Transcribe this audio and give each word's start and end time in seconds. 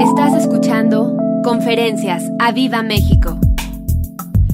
Estás 0.00 0.34
escuchando 0.34 1.16
Conferencias 1.42 2.22
a 2.38 2.52
Viva 2.52 2.82
México. 2.82 3.38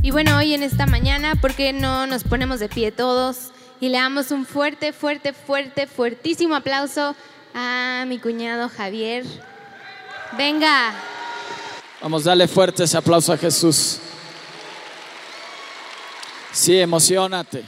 Y 0.01 0.13
bueno, 0.13 0.37
hoy 0.37 0.55
en 0.55 0.63
esta 0.63 0.87
mañana, 0.87 1.35
¿por 1.35 1.55
qué 1.55 1.73
no 1.73 2.07
nos 2.07 2.23
ponemos 2.23 2.61
de 2.61 2.69
pie 2.69 2.93
todos 2.93 3.51
y 3.81 3.89
le 3.89 3.99
damos 3.99 4.31
un 4.31 4.47
fuerte, 4.47 4.93
fuerte, 4.93 5.33
fuerte, 5.33 5.89
fuertísimo 5.89 6.55
aplauso 6.55 7.17
a 7.55 8.05
mi 8.07 8.19
cuñado 8.19 8.69
Javier? 8.69 9.25
Venga. 10.39 10.93
Vamos 12.01 12.25
a 12.25 12.31
darle 12.31 12.47
fuerte 12.47 12.85
ese 12.85 12.97
aplauso 12.97 13.33
a 13.33 13.37
Jesús. 13.37 13.99
Sí, 16.53 16.79
emocionate. 16.79 17.65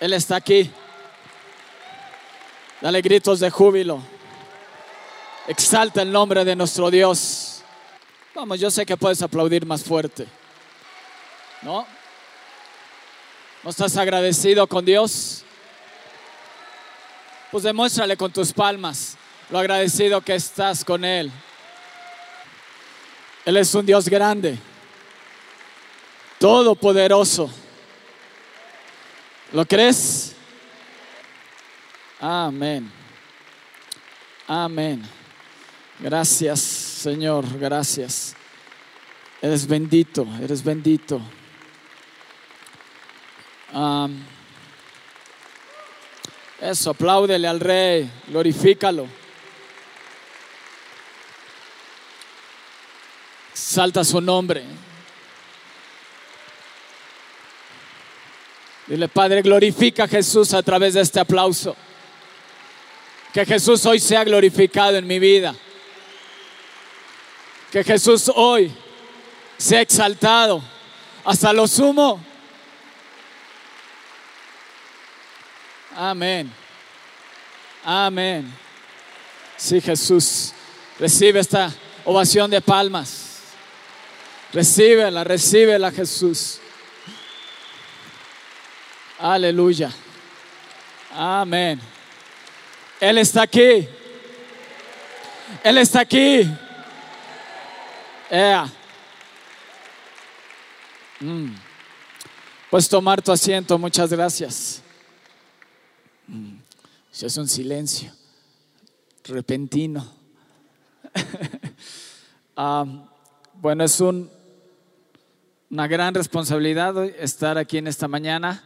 Él 0.00 0.14
está 0.14 0.36
aquí. 0.36 0.70
Dale 2.80 3.02
gritos 3.02 3.38
de 3.38 3.50
júbilo. 3.50 4.00
Exalta 5.50 6.02
el 6.02 6.12
nombre 6.12 6.44
de 6.44 6.54
nuestro 6.54 6.92
Dios. 6.92 7.62
Vamos, 8.36 8.60
yo 8.60 8.70
sé 8.70 8.86
que 8.86 8.96
puedes 8.96 9.20
aplaudir 9.20 9.66
más 9.66 9.82
fuerte. 9.82 10.28
¿No? 11.62 11.84
¿No 13.64 13.70
estás 13.70 13.96
agradecido 13.96 14.68
con 14.68 14.84
Dios? 14.84 15.42
Pues 17.50 17.64
demuéstrale 17.64 18.16
con 18.16 18.30
tus 18.30 18.52
palmas 18.52 19.16
lo 19.50 19.58
agradecido 19.58 20.20
que 20.20 20.36
estás 20.36 20.84
con 20.84 21.04
Él. 21.04 21.32
Él 23.44 23.56
es 23.56 23.74
un 23.74 23.84
Dios 23.84 24.08
grande, 24.08 24.56
todopoderoso. 26.38 27.50
¿Lo 29.50 29.66
crees? 29.66 30.32
Amén. 32.20 32.88
Amén. 34.46 35.19
Gracias, 36.02 36.60
Señor, 36.60 37.44
gracias. 37.58 38.34
Eres 39.42 39.66
bendito, 39.66 40.26
eres 40.42 40.64
bendito. 40.64 41.20
Eso, 46.58 46.90
apláudele 46.90 47.46
al 47.46 47.60
Rey, 47.60 48.10
glorifícalo. 48.28 49.06
Salta 53.52 54.02
su 54.02 54.22
nombre. 54.22 54.64
Dile, 58.86 59.06
Padre, 59.08 59.42
glorifica 59.42 60.04
a 60.04 60.08
Jesús 60.08 60.54
a 60.54 60.62
través 60.62 60.94
de 60.94 61.02
este 61.02 61.20
aplauso. 61.20 61.76
Que 63.34 63.44
Jesús 63.44 63.84
hoy 63.84 64.00
sea 64.00 64.24
glorificado 64.24 64.96
en 64.96 65.06
mi 65.06 65.18
vida. 65.18 65.54
Que 67.70 67.84
Jesús 67.84 68.30
hoy 68.34 68.72
sea 69.56 69.80
exaltado 69.80 70.62
hasta 71.24 71.52
lo 71.52 71.68
sumo. 71.68 72.20
Amén. 75.94 76.52
Amén. 77.84 78.52
Sí, 79.56 79.80
Jesús. 79.80 80.52
Recibe 80.98 81.40
esta 81.40 81.72
ovación 82.04 82.50
de 82.50 82.60
palmas. 82.60 83.42
Recíbela, 84.52 85.22
recíbela, 85.22 85.92
Jesús. 85.92 86.58
Aleluya. 89.18 89.92
Amén. 91.12 91.80
Él 93.00 93.18
está 93.18 93.42
aquí. 93.42 93.86
Él 95.62 95.78
está 95.78 96.00
aquí. 96.00 96.50
Puedes 102.70 102.88
tomar 102.88 103.20
tu 103.20 103.32
asiento, 103.32 103.76
muchas 103.76 104.10
gracias. 104.10 104.82
Mm. 106.28 106.54
Eso 107.12 107.26
es 107.26 107.36
un 107.36 107.48
silencio 107.48 108.12
repentino. 109.24 110.06
Ah, 112.62 112.84
bueno, 113.54 113.84
es 113.84 113.98
un, 114.02 114.28
una 115.70 115.86
gran 115.86 116.12
responsabilidad 116.12 117.02
estar 117.06 117.56
aquí 117.56 117.78
en 117.78 117.86
esta 117.86 118.06
mañana. 118.06 118.62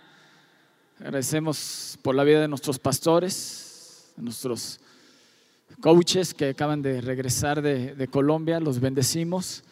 Agradecemos 0.98 1.96
por 2.02 2.16
la 2.16 2.24
vida 2.24 2.40
de 2.40 2.48
nuestros 2.48 2.80
pastores, 2.80 4.10
de 4.16 4.24
nuestros 4.24 4.80
coaches 5.80 6.34
que 6.34 6.50
acaban 6.50 6.82
de 6.82 7.00
regresar 7.00 7.60
de, 7.62 8.08
Colombia, 8.08 8.60
los 8.60 8.80
bendecimos 8.80 9.64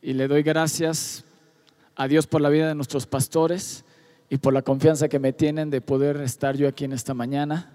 y 0.00 0.12
le 0.12 0.28
doy 0.28 0.42
gracias 0.42 1.24
a 1.96 2.06
Dios 2.08 2.26
por 2.26 2.40
la 2.40 2.48
vida 2.48 2.68
de 2.68 2.74
nuestros 2.74 3.06
pastores 3.06 3.84
y 4.28 4.38
por 4.38 4.52
la 4.52 4.62
confianza 4.62 5.08
que 5.08 5.18
me 5.18 5.32
tienen 5.32 5.70
de 5.70 5.80
poder 5.80 6.20
estar 6.20 6.56
yo 6.56 6.68
aquí 6.68 6.84
en 6.84 6.92
esta 6.92 7.14
mañana. 7.14 7.72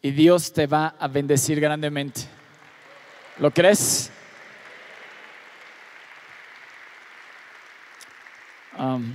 Y 0.00 0.10
Dios 0.10 0.52
te 0.52 0.66
va 0.66 0.96
a 0.98 1.06
bendecir 1.08 1.60
grandemente. 1.60 2.22
¿Lo 3.38 3.50
crees? 3.50 4.10
Um, 8.78 9.14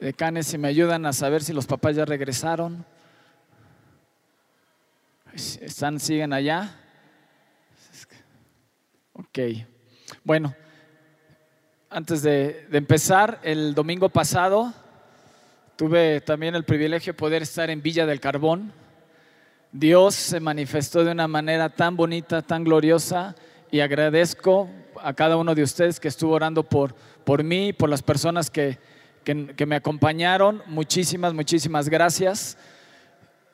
decanes, 0.00 0.46
si 0.46 0.58
me 0.58 0.68
ayudan 0.68 1.04
a 1.06 1.12
saber 1.12 1.42
si 1.42 1.52
los 1.52 1.66
papás 1.66 1.96
ya 1.96 2.04
regresaron. 2.04 2.84
¿Están, 5.34 5.98
siguen 5.98 6.32
allá? 6.34 6.74
Ok. 9.14 9.38
Bueno, 10.24 10.54
antes 11.88 12.22
de, 12.22 12.66
empezar, 12.70 13.40
el 13.42 13.74
domingo 13.74 14.10
pasado 14.10 14.74
tuve 15.76 16.20
también 16.20 16.54
el 16.54 16.64
privilegio 16.64 17.14
de 17.14 17.18
poder 17.18 17.42
estar 17.42 17.70
en 17.70 17.80
Villa 17.80 18.04
del 18.04 18.20
Carbón. 18.20 18.72
Dios 19.72 20.14
se 20.14 20.38
manifestó 20.38 21.02
de 21.02 21.12
una 21.12 21.28
manera 21.28 21.70
tan 21.70 21.96
bonita, 21.96 22.42
tan 22.42 22.62
gloriosa, 22.62 23.34
y 23.70 23.80
agradezco 23.80 24.68
a 25.00 25.14
cada 25.14 25.38
uno 25.38 25.54
de 25.54 25.62
ustedes 25.62 25.98
que 25.98 26.08
estuvo 26.08 26.34
orando 26.34 26.62
por, 26.62 26.94
por 27.24 27.42
mí, 27.42 27.72
por 27.72 27.88
las 27.88 28.02
personas 28.02 28.50
que, 28.50 28.78
que, 29.24 29.54
que 29.56 29.64
me 29.64 29.76
acompañaron. 29.76 30.62
Muchísimas, 30.66 31.32
muchísimas 31.32 31.88
gracias. 31.88 32.58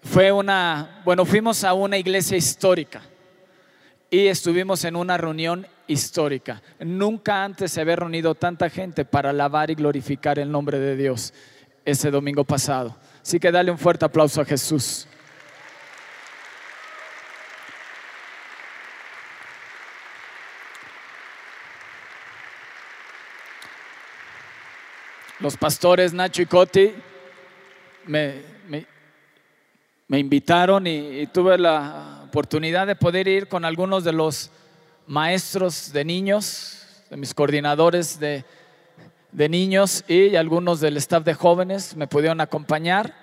Fue 0.03 0.33
una, 0.33 1.03
bueno, 1.05 1.25
fuimos 1.25 1.65
a 1.65 1.75
una 1.75 1.99
iglesia 1.99 2.37
histórica 2.37 3.03
y 4.11 4.27
estuvimos 4.27 4.85
en 4.85 4.97
una 4.97 5.17
reunión 5.17 5.67
histórica. 5.87 6.63
Nunca 6.79 7.45
antes 7.45 7.73
se 7.73 7.81
había 7.81 7.97
reunido 7.97 8.35
tanta 8.35 8.71
gente 8.71 9.05
para 9.05 9.31
alabar 9.31 9.71
y 9.71 9.75
glorificar 9.75 10.39
el 10.39 10.51
nombre 10.51 10.79
de 10.79 10.97
Dios 10.97 11.35
ese 11.85 12.11
domingo 12.11 12.45
pasado. 12.45 12.97
Así 13.23 13.41
que 13.41 13.51
dale 13.51 13.71
un 13.71 13.79
fuerte 13.79 14.05
aplauso 14.05 14.41
a 14.41 14.45
Jesús. 14.45 15.07
Los 25.41 25.57
pastores 25.57 26.13
Nacho 26.13 26.43
y 26.43 26.47
Coti 26.47 26.93
me, 28.07 28.43
me, 30.09 30.19
invitaron 30.19 30.87
y, 30.87 31.27
tuve 31.29 31.59
la 31.59 32.23
oportunidad 32.27 32.87
de 32.87 32.97
poder 32.97 33.29
ir 33.29 33.49
con 33.49 33.65
algunos 33.65 34.05
de 34.05 34.13
los 34.13 34.51
maestros 35.07 35.93
de 35.93 36.05
niños, 36.05 37.05
de 37.11 37.17
mis 37.17 37.35
coordinadores 37.35 38.19
de, 38.19 38.45
de, 39.33 39.49
niños 39.49 40.05
y 40.09 40.37
algunos 40.37 40.81
del 40.81 40.97
staff 40.97 41.25
de 41.25 41.35
jóvenes 41.35 41.97
me 41.97 42.07
pudieron 42.07 42.41
acompañar. 42.41 43.15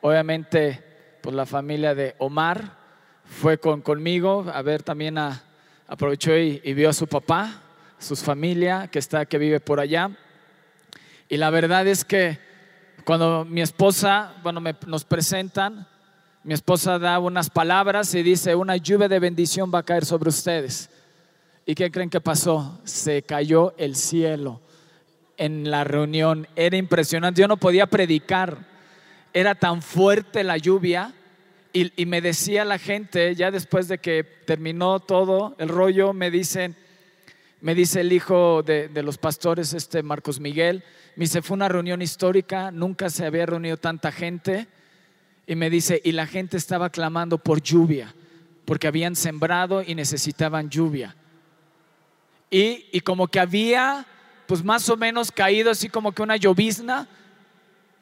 Obviamente, 0.00 0.82
pues 1.20 1.34
la 1.34 1.46
familia 1.46 1.94
de 1.94 2.14
Omar 2.18 2.76
fue 3.24 3.58
con, 3.58 3.82
conmigo 3.82 4.46
a 4.52 4.62
ver 4.62 4.82
también 4.82 5.18
a, 5.18 5.42
aprovechó 5.92 6.36
y, 6.36 6.58
vio 6.72 6.88
a 6.88 6.94
su 6.94 7.06
papá, 7.06 7.62
su 7.98 8.16
familia 8.16 8.88
que 8.88 8.98
está, 8.98 9.26
que 9.26 9.36
vive 9.36 9.60
por 9.60 9.78
allá. 9.78 10.10
Y 11.28 11.36
la 11.36 11.50
verdad 11.50 11.86
es 11.86 12.04
que 12.04 12.38
cuando 13.04 13.44
mi 13.44 13.60
esposa, 13.60 14.34
bueno, 14.42 14.60
me, 14.60 14.74
nos 14.86 15.04
presentan, 15.04 15.86
mi 16.44 16.54
esposa 16.54 16.98
da 16.98 17.20
unas 17.20 17.50
palabras 17.50 18.12
y 18.14 18.22
dice, 18.22 18.54
una 18.54 18.76
lluvia 18.76 19.08
de 19.08 19.20
bendición 19.20 19.70
va 19.72 19.80
a 19.80 19.84
caer 19.84 20.04
sobre 20.04 20.28
ustedes. 20.28 20.90
¿Y 21.64 21.76
qué 21.76 21.90
creen 21.90 22.10
que 22.10 22.20
pasó? 22.20 22.80
Se 22.84 23.22
cayó 23.22 23.74
el 23.78 23.94
cielo 23.94 24.60
en 25.36 25.70
la 25.70 25.84
reunión. 25.84 26.48
Era 26.56 26.76
impresionante. 26.76 27.40
Yo 27.40 27.48
no 27.48 27.56
podía 27.56 27.86
predicar. 27.86 28.58
Era 29.32 29.54
tan 29.54 29.82
fuerte 29.82 30.42
la 30.42 30.56
lluvia. 30.56 31.14
Y, 31.72 31.92
y, 32.00 32.06
me 32.06 32.20
decía 32.20 32.64
la 32.64 32.78
gente, 32.78 33.34
ya 33.34 33.50
después 33.50 33.88
de 33.88 33.98
que 33.98 34.24
terminó 34.24 35.00
todo 35.00 35.54
el 35.58 35.68
rollo, 35.68 36.12
me 36.12 36.30
dicen, 36.30 36.76
me 37.62 37.74
dice 37.74 38.02
el 38.02 38.12
hijo 38.12 38.62
de, 38.62 38.88
de 38.88 39.02
los 39.02 39.16
pastores, 39.16 39.72
este 39.72 40.02
Marcos 40.02 40.38
Miguel, 40.38 40.84
me 41.16 41.24
dice, 41.24 41.40
fue 41.40 41.54
una 41.54 41.68
reunión 41.68 42.02
histórica, 42.02 42.70
nunca 42.70 43.08
se 43.08 43.24
había 43.24 43.46
reunido 43.46 43.78
tanta 43.78 44.12
gente. 44.12 44.66
Y 45.46 45.56
me 45.56 45.70
dice, 45.70 46.00
y 46.04 46.12
la 46.12 46.26
gente 46.26 46.56
estaba 46.56 46.90
clamando 46.90 47.38
por 47.38 47.60
lluvia, 47.60 48.14
porque 48.64 48.86
habían 48.86 49.16
sembrado 49.16 49.82
y 49.82 49.94
necesitaban 49.94 50.70
lluvia. 50.70 51.16
Y, 52.50 52.86
y 52.92 53.00
como 53.00 53.26
que 53.26 53.40
había, 53.40 54.06
pues 54.46 54.62
más 54.62 54.88
o 54.88 54.96
menos 54.96 55.32
caído 55.32 55.70
así 55.70 55.88
como 55.88 56.12
que 56.12 56.22
una 56.22 56.36
llovizna, 56.36 57.08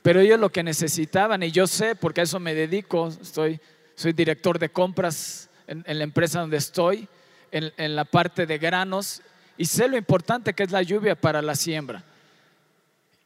pero 0.02 0.20
ellos 0.20 0.40
lo 0.40 0.50
que 0.50 0.62
necesitaban, 0.62 1.42
y 1.42 1.50
yo 1.50 1.66
sé, 1.66 1.94
porque 1.94 2.20
a 2.20 2.24
eso 2.24 2.40
me 2.40 2.54
dedico, 2.54 3.08
estoy, 3.08 3.60
soy 3.94 4.12
director 4.12 4.58
de 4.58 4.70
compras 4.70 5.50
en, 5.66 5.84
la 5.86 6.04
empresa 6.04 6.40
donde 6.40 6.56
estoy, 6.56 7.06
en, 7.52 7.72
en 7.76 7.96
la 7.96 8.04
parte 8.04 8.46
de 8.46 8.58
granos, 8.58 9.22
y 9.56 9.66
sé 9.66 9.88
lo 9.88 9.96
importante 9.96 10.54
que 10.54 10.62
es 10.62 10.70
la 10.70 10.82
lluvia 10.82 11.14
para 11.14 11.42
la 11.42 11.54
siembra. 11.54 12.02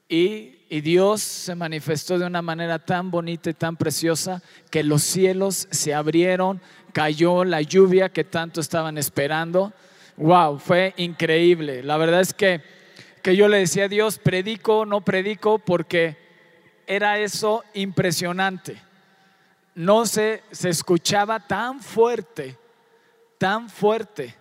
Y, 0.09 0.51
Dios 0.81 1.23
se 1.23 1.55
manifestó 1.55 2.19
de 2.19 2.27
una 2.27 2.43
manera 2.43 2.81
tan 2.81 3.09
bonita 3.13 3.49
y 3.49 3.55
tan 3.55 3.77
preciosa 3.77 4.43
que 4.73 4.83
los 4.83 5.05
cielos 5.05 5.69
se 5.71 5.95
abrieron, 5.95 6.61
cayó 6.93 7.45
la 7.45 7.63
lluvia 7.63 8.09
que 8.09 8.25
tanto 8.25 8.61
estaban 8.61 8.99
esperando. 8.99 9.73
Wow, 10.17 10.59
fue 10.59 10.93
increíble. 10.97 11.85
La 11.85 11.97
verdad 11.97 12.21
es 12.21 12.35
que, 12.35 12.61
que 13.23 13.37
yo 13.37 13.47
le 13.47 13.59
decía 13.59 13.85
a 13.85 13.89
Dios, 13.89 14.19
predico, 14.19 14.85
no 14.85 15.03
predico, 15.03 15.61
porque 15.61 16.17
era 16.89 17.21
eso 17.21 17.63
impresionante. 17.73 18.83
No 19.77 20.07
se, 20.07 20.43
se 20.51 20.71
escuchaba 20.71 21.39
tan 21.39 21.81
fuerte, 21.81 22.59
tan 23.39 23.71
fuerte, 23.71 24.35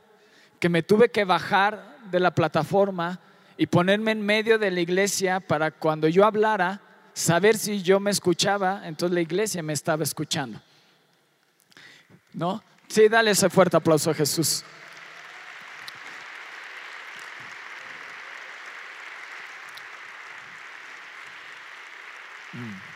que 0.60 0.70
me 0.70 0.82
tuve 0.82 1.10
que 1.10 1.26
bajar 1.26 2.00
de 2.10 2.20
la 2.20 2.34
plataforma 2.34 3.20
y 3.58 3.68
ponerme 3.68 4.12
en 4.12 4.26
medio 4.26 4.58
de 4.58 4.72
la 4.72 4.82
iglesia 4.82 5.40
para 5.40 5.72
cuando 5.72 6.08
yo 6.08 6.26
hablara, 6.26 6.82
saber 7.14 7.58
si 7.58 7.82
yo 7.82 8.00
me 8.00 8.12
escuchaba, 8.12 8.82
entonces 8.86 9.14
la 9.14 9.22
iglesia 9.22 9.62
me 9.62 9.74
estaba 9.74 10.04
escuchando. 10.04 10.62
¿No? 12.34 12.64
Sí, 12.88 13.08
dale 13.08 13.32
ese 13.32 13.50
fuerte 13.50 13.78
aplauso 13.78 14.12
a 14.12 14.14
Jesús. 14.14 14.64
Mm. 22.54 22.94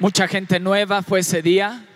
Mucha 0.00 0.26
gente 0.26 0.58
nueva 0.58 1.02
fue 1.02 1.20
ese 1.20 1.40
día 1.42 1.86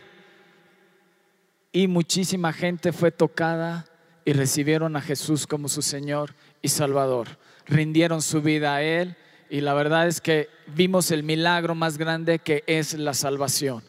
y 1.73 1.89
muchísima 1.89 2.53
gente 2.53 2.93
fue 2.93 3.11
tocada 3.11 3.88
y 4.29 4.35
recibieron 4.35 4.95
a 4.95 5.01
Jesús 5.01 5.47
como 5.47 5.71
su 5.71 5.81
Señor 5.81 6.35
y 6.61 6.69
Salvador. 6.69 7.29
Rindieron 7.65 8.21
su 8.21 8.43
vida 8.43 8.75
a 8.75 8.83
Él 8.83 9.17
y 9.49 9.63
la 9.63 9.73
verdad 9.73 10.07
es 10.07 10.21
que 10.21 10.51
vimos 10.67 11.11
el 11.13 11.23
milagro 11.23 11.75
más 11.75 11.97
grande 11.97 12.39
que 12.39 12.63
es 12.67 12.93
la 12.93 13.15
salvación. 13.15 13.83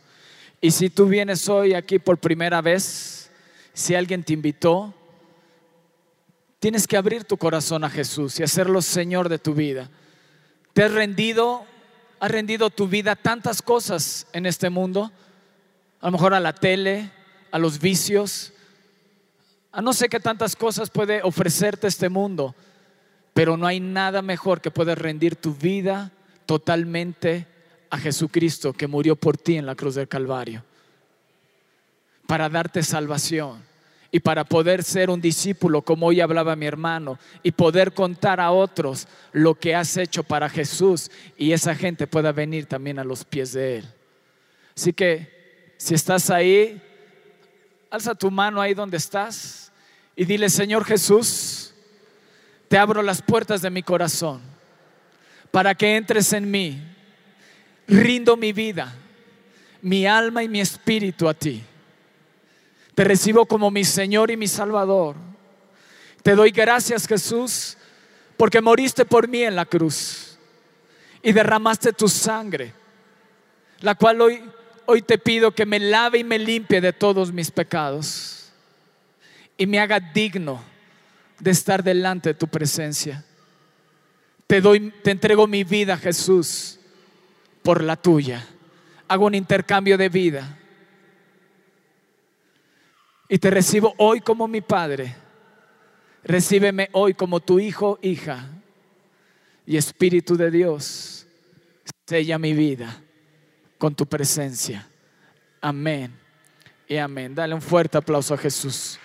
Y 0.61 0.71
si 0.71 0.89
tú 0.89 1.07
vienes 1.07 1.49
hoy 1.49 1.73
aquí 1.73 1.99
por 1.99 2.19
primera 2.19 2.61
vez, 2.61 3.29
si 3.73 3.95
alguien 3.95 4.23
te 4.23 4.31
invitó, 4.31 4.93
tienes 6.59 6.87
que 6.87 6.95
abrir 6.95 7.25
tu 7.25 7.35
corazón 7.35 7.83
a 7.83 7.89
Jesús 7.89 8.39
y 8.39 8.43
hacerlo 8.43 8.81
Señor 8.81 9.27
de 9.27 9.39
tu 9.39 9.53
vida. 9.53 9.89
Te 10.71 10.83
has 10.83 10.93
rendido, 10.93 11.65
has 12.17 12.31
rendido 12.31 12.69
tu 12.69 12.87
vida 12.87 13.17
tantas 13.17 13.61
cosas 13.61 14.25
en 14.31 14.45
este 14.45 14.69
mundo, 14.69 15.11
a 15.99 16.05
lo 16.05 16.13
mejor 16.13 16.33
a 16.33 16.39
la 16.39 16.53
tele, 16.53 17.11
a 17.51 17.59
los 17.59 17.81
vicios, 17.81 18.53
a 19.71 19.81
no 19.81 19.93
sé 19.93 20.09
qué 20.09 20.19
tantas 20.19 20.55
cosas 20.55 20.89
puede 20.89 21.21
ofrecerte 21.23 21.87
este 21.87 22.09
mundo, 22.09 22.55
pero 23.33 23.55
no 23.57 23.67
hay 23.67 23.79
nada 23.79 24.21
mejor 24.21 24.61
que 24.61 24.71
puedas 24.71 24.97
rendir 24.97 25.35
tu 25.35 25.53
vida 25.53 26.11
totalmente 26.45 27.47
a 27.89 27.97
Jesucristo 27.97 28.73
que 28.73 28.87
murió 28.87 29.15
por 29.15 29.37
ti 29.37 29.57
en 29.57 29.65
la 29.65 29.75
cruz 29.75 29.95
del 29.95 30.07
Calvario, 30.07 30.63
para 32.27 32.49
darte 32.49 32.83
salvación 32.83 33.63
y 34.11 34.19
para 34.19 34.43
poder 34.43 34.83
ser 34.83 35.09
un 35.09 35.21
discípulo, 35.21 35.83
como 35.83 36.07
hoy 36.07 36.19
hablaba 36.19 36.55
mi 36.55 36.65
hermano, 36.65 37.19
y 37.43 37.51
poder 37.51 37.93
contar 37.93 38.39
a 38.39 38.51
otros 38.51 39.07
lo 39.31 39.55
que 39.55 39.75
has 39.75 39.95
hecho 39.97 40.23
para 40.23 40.49
Jesús 40.49 41.11
y 41.37 41.51
esa 41.51 41.75
gente 41.75 42.07
pueda 42.07 42.31
venir 42.31 42.65
también 42.65 42.97
a 42.97 43.03
los 43.03 43.23
pies 43.23 43.53
de 43.53 43.77
Él. 43.77 43.93
Así 44.75 44.93
que 44.93 45.73
si 45.77 45.93
estás 45.93 46.29
ahí, 46.29 46.81
alza 47.89 48.15
tu 48.15 48.29
mano 48.29 48.61
ahí 48.61 48.73
donde 48.73 48.97
estás 48.97 49.71
y 50.15 50.25
dile, 50.25 50.49
Señor 50.49 50.85
Jesús, 50.85 51.73
te 52.67 52.77
abro 52.77 53.01
las 53.01 53.21
puertas 53.21 53.61
de 53.61 53.69
mi 53.69 53.83
corazón 53.83 54.41
para 55.51 55.73
que 55.73 55.95
entres 55.95 56.33
en 56.33 56.49
mí. 56.49 56.83
Rindo 57.87 58.37
mi 58.37 58.53
vida, 58.53 58.93
mi 59.81 60.05
alma 60.05 60.43
y 60.43 60.47
mi 60.47 60.61
espíritu 60.61 61.27
a 61.27 61.33
ti. 61.33 61.63
Te 62.93 63.03
recibo 63.03 63.45
como 63.45 63.71
mi 63.71 63.83
Señor 63.83 64.29
y 64.29 64.37
mi 64.37 64.47
Salvador. 64.47 65.15
Te 66.21 66.35
doy 66.35 66.51
gracias, 66.51 67.07
Jesús, 67.07 67.77
porque 68.37 68.61
moriste 68.61 69.05
por 69.05 69.27
mí 69.27 69.41
en 69.41 69.55
la 69.55 69.65
cruz 69.65 70.37
y 71.23 71.31
derramaste 71.31 71.93
tu 71.93 72.07
sangre, 72.07 72.73
la 73.79 73.95
cual 73.95 74.21
hoy, 74.21 74.43
hoy 74.89 75.03
te 75.03 75.19
pido 75.19 75.51
que 75.51 75.67
me 75.67 75.77
lave 75.77 76.17
y 76.17 76.23
me 76.23 76.39
limpie 76.39 76.81
de 76.81 76.91
todos 76.91 77.31
mis 77.31 77.51
pecados 77.51 78.51
y 79.55 79.67
me 79.67 79.79
haga 79.79 79.99
digno 79.99 80.63
de 81.39 81.51
estar 81.51 81.83
delante 81.83 82.29
de 82.29 82.33
tu 82.33 82.47
presencia. 82.47 83.23
Te 84.47 84.59
doy, 84.59 84.91
te 85.03 85.11
entrego 85.11 85.45
mi 85.45 85.63
vida, 85.63 85.95
Jesús, 85.95 86.79
por 87.61 87.83
la 87.83 87.97
tuya. 87.97 88.47
Hago 89.07 89.27
un 89.27 89.35
intercambio 89.35 89.95
de 89.95 90.09
vida. 90.09 90.57
Y 93.27 93.37
te 93.37 93.51
recibo 93.51 93.93
hoy 93.99 94.21
como 94.21 94.47
mi 94.47 94.61
Padre. 94.61 95.15
Recíbeme 96.23 96.89
hoy 96.93 97.13
como 97.13 97.41
tu 97.41 97.59
hijo, 97.59 97.99
hija. 98.01 98.49
Y 99.67 99.77
Espíritu 99.77 100.35
de 100.35 100.49
Dios, 100.49 101.27
sella 102.07 102.39
mi 102.39 102.53
vida 102.53 103.03
con 103.79 103.95
tu 103.95 104.05
presencia. 104.05 104.87
Amén 105.59 106.13
y 106.87 106.97
amén. 106.97 107.33
Dale 107.33 107.55
un 107.55 107.61
fuerte 107.61 107.97
aplauso 107.97 108.35
a 108.35 108.37
Jesús. 108.37 108.99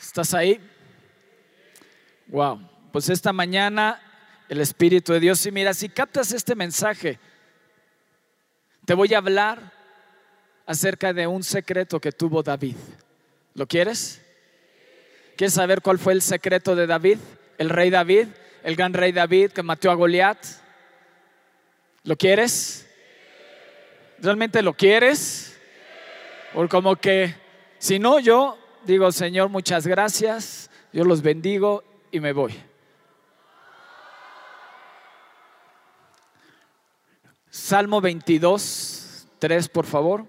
¿Estás 0.00 0.32
ahí? 0.32 0.58
Wow. 2.28 2.70
Pues 2.92 3.10
esta 3.10 3.32
mañana 3.32 4.00
el 4.48 4.60
Espíritu 4.60 5.12
de 5.12 5.20
Dios, 5.20 5.44
y 5.44 5.50
mira, 5.50 5.74
si 5.74 5.88
captas 5.88 6.32
este 6.32 6.54
mensaje, 6.54 7.18
te 8.84 8.94
voy 8.94 9.12
a 9.12 9.18
hablar 9.18 9.72
acerca 10.64 11.12
de 11.12 11.26
un 11.26 11.42
secreto 11.42 12.00
que 12.00 12.12
tuvo 12.12 12.42
David. 12.42 12.76
¿Lo 13.54 13.66
quieres? 13.66 14.22
¿Quieres 15.36 15.52
saber 15.52 15.82
cuál 15.82 15.98
fue 15.98 16.14
el 16.14 16.22
secreto 16.22 16.74
de 16.74 16.86
David? 16.86 17.18
El 17.58 17.68
rey 17.68 17.90
David, 17.90 18.28
el 18.62 18.74
gran 18.74 18.94
rey 18.94 19.12
David 19.12 19.52
que 19.52 19.62
mató 19.62 19.90
a 19.90 19.94
Goliat. 19.94 20.38
¿Lo 22.04 22.16
quieres? 22.16 22.88
¿Realmente 24.18 24.62
lo 24.62 24.72
quieres? 24.72 25.58
O 26.54 26.66
como 26.68 26.96
que, 26.96 27.34
si 27.78 27.98
no, 27.98 28.18
yo 28.18 28.56
digo, 28.86 29.12
Señor, 29.12 29.50
muchas 29.50 29.86
gracias, 29.86 30.70
yo 30.90 31.04
los 31.04 31.20
bendigo 31.20 31.84
y 32.10 32.20
me 32.20 32.32
voy. 32.32 32.58
Salmo 37.50 38.00
22, 38.00 39.26
3, 39.38 39.68
por 39.68 39.84
favor. 39.84 40.26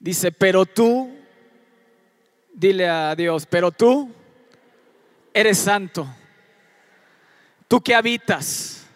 Dice, 0.00 0.32
pero 0.32 0.64
tú, 0.64 1.14
dile 2.54 2.88
a 2.88 3.14
Dios, 3.14 3.44
pero 3.44 3.70
tú 3.70 4.10
eres 5.34 5.58
santo. 5.58 6.08
Tú 7.68 7.82
que 7.82 7.94
habitas, 7.94 8.86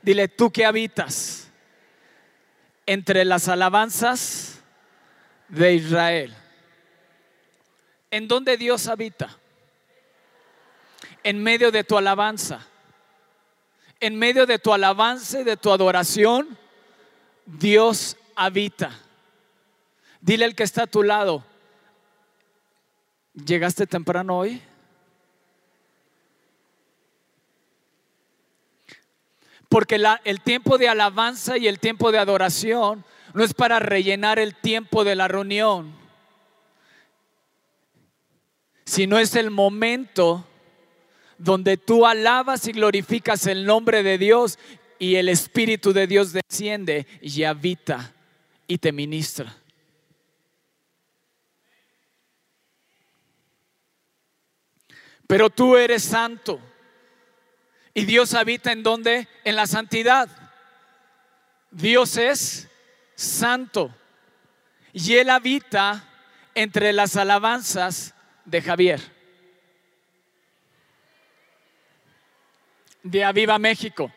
dile 0.00 0.28
tú 0.28 0.50
que 0.50 0.64
habitas 0.64 1.50
entre 2.86 3.26
las 3.26 3.48
alabanzas 3.48 4.62
de 5.48 5.74
Israel. 5.74 6.34
¿En 8.10 8.26
dónde 8.26 8.56
Dios 8.56 8.88
habita? 8.88 9.38
En 11.22 11.42
medio 11.42 11.70
de 11.70 11.84
tu 11.84 11.98
alabanza. 11.98 12.66
En 14.00 14.18
medio 14.18 14.46
de 14.46 14.58
tu 14.58 14.72
alabanza 14.72 15.40
y 15.40 15.44
de 15.44 15.58
tu 15.58 15.70
adoración, 15.70 16.56
Dios 17.44 18.16
habita. 18.34 19.05
Dile 20.26 20.44
al 20.44 20.56
que 20.56 20.64
está 20.64 20.82
a 20.82 20.86
tu 20.88 21.04
lado, 21.04 21.44
¿llegaste 23.32 23.86
temprano 23.86 24.38
hoy? 24.38 24.60
Porque 29.68 30.02
el 30.24 30.40
tiempo 30.40 30.78
de 30.78 30.88
alabanza 30.88 31.58
y 31.58 31.68
el 31.68 31.78
tiempo 31.78 32.10
de 32.10 32.18
adoración 32.18 33.04
no 33.34 33.44
es 33.44 33.54
para 33.54 33.78
rellenar 33.78 34.40
el 34.40 34.56
tiempo 34.56 35.04
de 35.04 35.14
la 35.14 35.28
reunión, 35.28 35.94
sino 38.84 39.20
es 39.20 39.36
el 39.36 39.52
momento 39.52 40.44
donde 41.38 41.76
tú 41.76 42.04
alabas 42.04 42.66
y 42.66 42.72
glorificas 42.72 43.46
el 43.46 43.64
nombre 43.64 44.02
de 44.02 44.18
Dios 44.18 44.58
y 44.98 45.14
el 45.14 45.28
Espíritu 45.28 45.92
de 45.92 46.08
Dios 46.08 46.32
desciende 46.32 47.06
y 47.22 47.44
habita 47.44 48.12
y 48.66 48.78
te 48.78 48.90
ministra. 48.90 49.56
Pero 55.26 55.50
tú 55.50 55.76
eres 55.76 56.04
santo. 56.04 56.60
Y 57.94 58.04
Dios 58.04 58.34
habita 58.34 58.72
en 58.72 58.82
donde? 58.82 59.28
En 59.44 59.56
la 59.56 59.66
santidad. 59.66 60.28
Dios 61.70 62.16
es 62.16 62.68
santo. 63.14 63.94
Y 64.92 65.16
Él 65.16 65.30
habita 65.30 66.04
entre 66.54 66.92
las 66.92 67.16
alabanzas 67.16 68.14
de 68.44 68.62
Javier. 68.62 69.00
De 73.02 73.24
Aviva 73.24 73.58
México. 73.58 74.12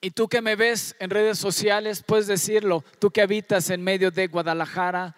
Y 0.00 0.10
tú 0.10 0.28
que 0.28 0.42
me 0.42 0.56
ves 0.56 0.96
en 0.98 1.10
redes 1.10 1.38
sociales, 1.38 2.02
puedes 2.02 2.26
decirlo. 2.26 2.84
Tú 2.98 3.10
que 3.10 3.22
habitas 3.22 3.70
en 3.70 3.84
medio 3.84 4.10
de 4.10 4.26
Guadalajara, 4.26 5.14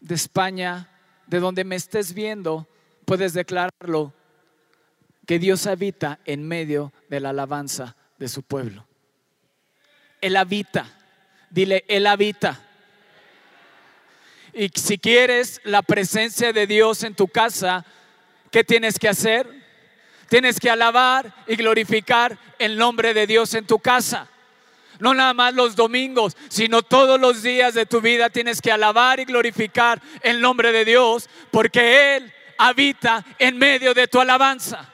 de 0.00 0.16
España, 0.16 0.91
de 1.26 1.40
donde 1.40 1.64
me 1.64 1.76
estés 1.76 2.14
viendo, 2.14 2.68
puedes 3.04 3.32
declararlo, 3.32 4.12
que 5.26 5.38
Dios 5.38 5.66
habita 5.66 6.18
en 6.24 6.46
medio 6.46 6.92
de 7.08 7.20
la 7.20 7.30
alabanza 7.30 7.96
de 8.18 8.28
su 8.28 8.42
pueblo. 8.42 8.86
Él 10.20 10.36
habita, 10.36 10.86
dile, 11.50 11.84
Él 11.88 12.06
habita. 12.06 12.60
Y 14.52 14.68
si 14.74 14.98
quieres 14.98 15.60
la 15.64 15.82
presencia 15.82 16.52
de 16.52 16.66
Dios 16.66 17.04
en 17.04 17.14
tu 17.14 17.28
casa, 17.28 17.84
¿qué 18.50 18.64
tienes 18.64 18.98
que 18.98 19.08
hacer? 19.08 19.48
Tienes 20.28 20.58
que 20.58 20.70
alabar 20.70 21.32
y 21.46 21.56
glorificar 21.56 22.38
el 22.58 22.76
nombre 22.76 23.14
de 23.14 23.26
Dios 23.26 23.54
en 23.54 23.66
tu 23.66 23.78
casa 23.78 24.28
no 25.02 25.14
nada 25.14 25.34
más 25.34 25.52
los 25.52 25.74
domingos, 25.74 26.36
sino 26.48 26.82
todos 26.82 27.18
los 27.18 27.42
días 27.42 27.74
de 27.74 27.86
tu 27.86 28.00
vida 28.00 28.30
tienes 28.30 28.62
que 28.62 28.70
alabar 28.70 29.18
y 29.18 29.24
glorificar 29.24 30.00
el 30.20 30.40
nombre 30.40 30.70
de 30.70 30.84
Dios, 30.84 31.28
porque 31.50 32.14
Él 32.14 32.32
habita 32.56 33.24
en 33.40 33.58
medio 33.58 33.94
de 33.94 34.06
tu 34.06 34.20
alabanza. 34.20 34.88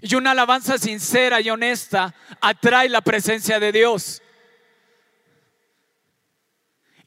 Y 0.00 0.14
una 0.14 0.30
alabanza 0.30 0.78
sincera 0.78 1.40
y 1.40 1.50
honesta 1.50 2.14
atrae 2.40 2.88
la 2.88 3.00
presencia 3.00 3.58
de 3.58 3.72
Dios. 3.72 4.22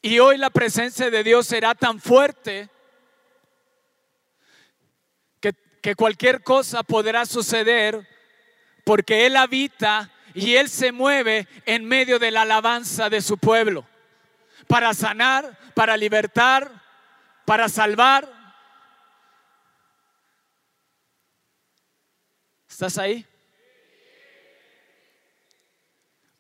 Y 0.02 0.20
hoy 0.20 0.38
la 0.38 0.50
presencia 0.50 1.10
de 1.10 1.24
Dios 1.24 1.48
será 1.48 1.76
tan 1.76 2.02
fuerte 2.02 2.70
que 5.84 5.96
cualquier 5.96 6.42
cosa 6.42 6.82
podrá 6.82 7.26
suceder 7.26 8.08
porque 8.86 9.26
Él 9.26 9.36
habita 9.36 10.10
y 10.34 10.56
Él 10.56 10.70
se 10.70 10.94
mueve 10.94 11.46
en 11.66 11.84
medio 11.84 12.20
de 12.20 12.32
la 12.32 12.44
alabanza 12.44 13.10
de 13.10 13.22
su 13.22 13.38
pueblo 13.38 13.86
para 14.66 14.94
sanar, 14.94 15.60
para 15.76 15.98
libertar, 15.98 16.72
para 17.46 17.68
salvar. 17.68 18.32
¿Estás 22.70 22.98
ahí? 22.98 23.26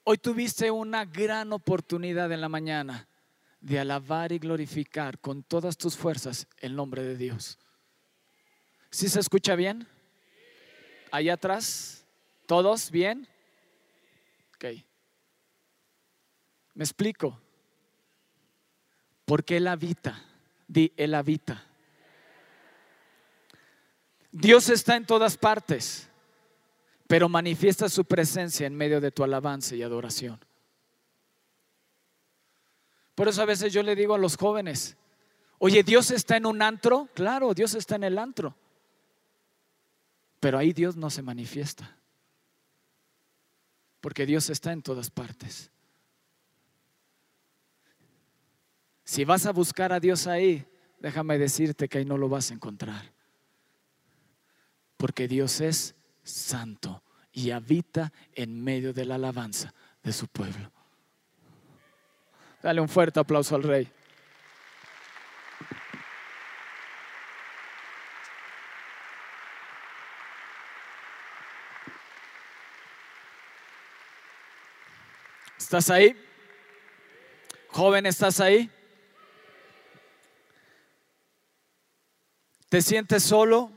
Hoy 0.05 0.17
tuviste 0.19 0.71
una 0.71 1.03
gran 1.03 1.51
oportunidad 1.51 2.31
en 2.31 2.39
la 2.39 2.47
mañana 2.47 3.09
de 3.59 3.77
alabar 3.77 4.31
y 4.31 4.39
glorificar 4.39 5.19
con 5.19 5.43
todas 5.43 5.75
tus 5.75 5.97
fuerzas 5.97 6.47
el 6.59 6.77
nombre 6.77 7.03
de 7.03 7.17
Dios. 7.17 7.59
¿Sí 8.93 9.09
se 9.09 9.19
escucha 9.19 9.55
bien? 9.55 9.87
Allá 11.09 11.33
atrás, 11.33 12.05
¿todos 12.45 12.91
bien? 12.91 13.27
Ok. 14.53 14.65
Me 16.75 16.83
explico. 16.83 17.41
Porque 19.25 19.57
Él 19.57 19.65
habita. 19.65 20.23
Di, 20.67 20.93
Él 20.95 21.15
habita. 21.15 21.65
Dios 24.31 24.69
está 24.69 24.95
en 24.95 25.07
todas 25.07 25.37
partes, 25.37 26.07
pero 27.07 27.27
manifiesta 27.27 27.89
su 27.89 28.05
presencia 28.05 28.67
en 28.67 28.75
medio 28.75 29.01
de 29.01 29.09
tu 29.09 29.23
alabanza 29.23 29.75
y 29.75 29.81
adoración. 29.81 30.39
Por 33.15 33.27
eso 33.27 33.41
a 33.41 33.45
veces 33.45 33.73
yo 33.73 33.81
le 33.81 33.95
digo 33.95 34.13
a 34.13 34.19
los 34.19 34.37
jóvenes, 34.37 34.95
oye, 35.57 35.81
Dios 35.81 36.11
está 36.11 36.37
en 36.37 36.45
un 36.45 36.61
antro. 36.61 37.09
Claro, 37.15 37.55
Dios 37.55 37.73
está 37.73 37.95
en 37.95 38.03
el 38.03 38.19
antro. 38.19 38.55
Pero 40.43 40.57
ahí 40.57 40.73
Dios 40.73 40.97
no 40.97 41.09
se 41.09 41.21
manifiesta. 41.21 41.89
Porque 44.01 44.25
Dios 44.25 44.49
está 44.49 44.73
en 44.73 44.81
todas 44.81 45.09
partes. 45.09 45.71
Si 49.05 49.23
vas 49.23 49.45
a 49.45 49.53
buscar 49.53 49.93
a 49.93 50.01
Dios 50.01 50.27
ahí, 50.27 50.67
déjame 50.99 51.37
decirte 51.37 51.87
que 51.87 51.99
ahí 51.99 52.03
no 52.03 52.17
lo 52.17 52.27
vas 52.27 52.51
a 52.51 52.55
encontrar. 52.55 53.13
Porque 54.97 55.29
Dios 55.29 55.61
es 55.61 55.95
santo 56.23 57.03
y 57.31 57.51
habita 57.51 58.11
en 58.35 58.61
medio 58.61 58.91
de 58.91 59.05
la 59.05 59.15
alabanza 59.15 59.73
de 60.03 60.11
su 60.11 60.27
pueblo. 60.27 60.69
Dale 62.61 62.81
un 62.81 62.89
fuerte 62.89 63.21
aplauso 63.21 63.55
al 63.55 63.63
rey. 63.63 63.89
¿Estás 75.73 75.89
ahí? 75.89 76.15
Joven, 77.69 78.05
¿estás 78.05 78.39
ahí? 78.39 78.69
¿Te 82.69 82.79
sientes 82.79 83.23
solo? 83.23 83.71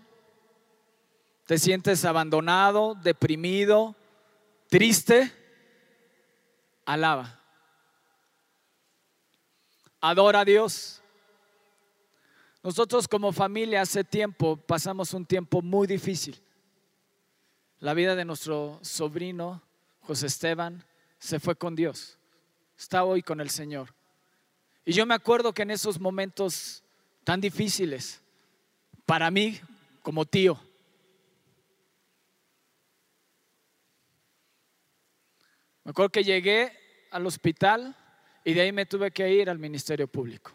¿Te 1.46 1.56
sientes 1.56 2.04
abandonado, 2.04 2.96
deprimido, 2.96 3.96
triste? 4.68 5.32
Alaba. 6.84 7.40
Adora 10.02 10.40
a 10.40 10.44
Dios. 10.44 11.02
Nosotros 12.62 13.08
como 13.08 13.32
familia 13.32 13.80
hace 13.80 14.04
tiempo 14.04 14.58
pasamos 14.58 15.14
un 15.14 15.24
tiempo 15.24 15.62
muy 15.62 15.86
difícil. 15.86 16.38
La 17.78 17.94
vida 17.94 18.14
de 18.14 18.26
nuestro 18.26 18.80
sobrino 18.82 19.62
José 20.02 20.26
Esteban 20.26 20.84
se 21.18 21.40
fue 21.40 21.56
con 21.56 21.74
Dios, 21.74 22.18
está 22.78 23.04
hoy 23.04 23.22
con 23.22 23.40
el 23.40 23.50
Señor. 23.50 23.94
Y 24.84 24.92
yo 24.92 25.06
me 25.06 25.14
acuerdo 25.14 25.52
que 25.52 25.62
en 25.62 25.70
esos 25.70 26.00
momentos 26.00 26.84
tan 27.24 27.40
difíciles, 27.40 28.22
para 29.04 29.30
mí 29.30 29.60
como 30.02 30.24
tío, 30.24 30.60
me 35.82 35.90
acuerdo 35.90 36.10
que 36.10 36.24
llegué 36.24 36.72
al 37.10 37.26
hospital 37.26 37.96
y 38.44 38.54
de 38.54 38.60
ahí 38.60 38.72
me 38.72 38.86
tuve 38.86 39.10
que 39.10 39.28
ir 39.32 39.50
al 39.50 39.58
Ministerio 39.58 40.06
Público. 40.06 40.52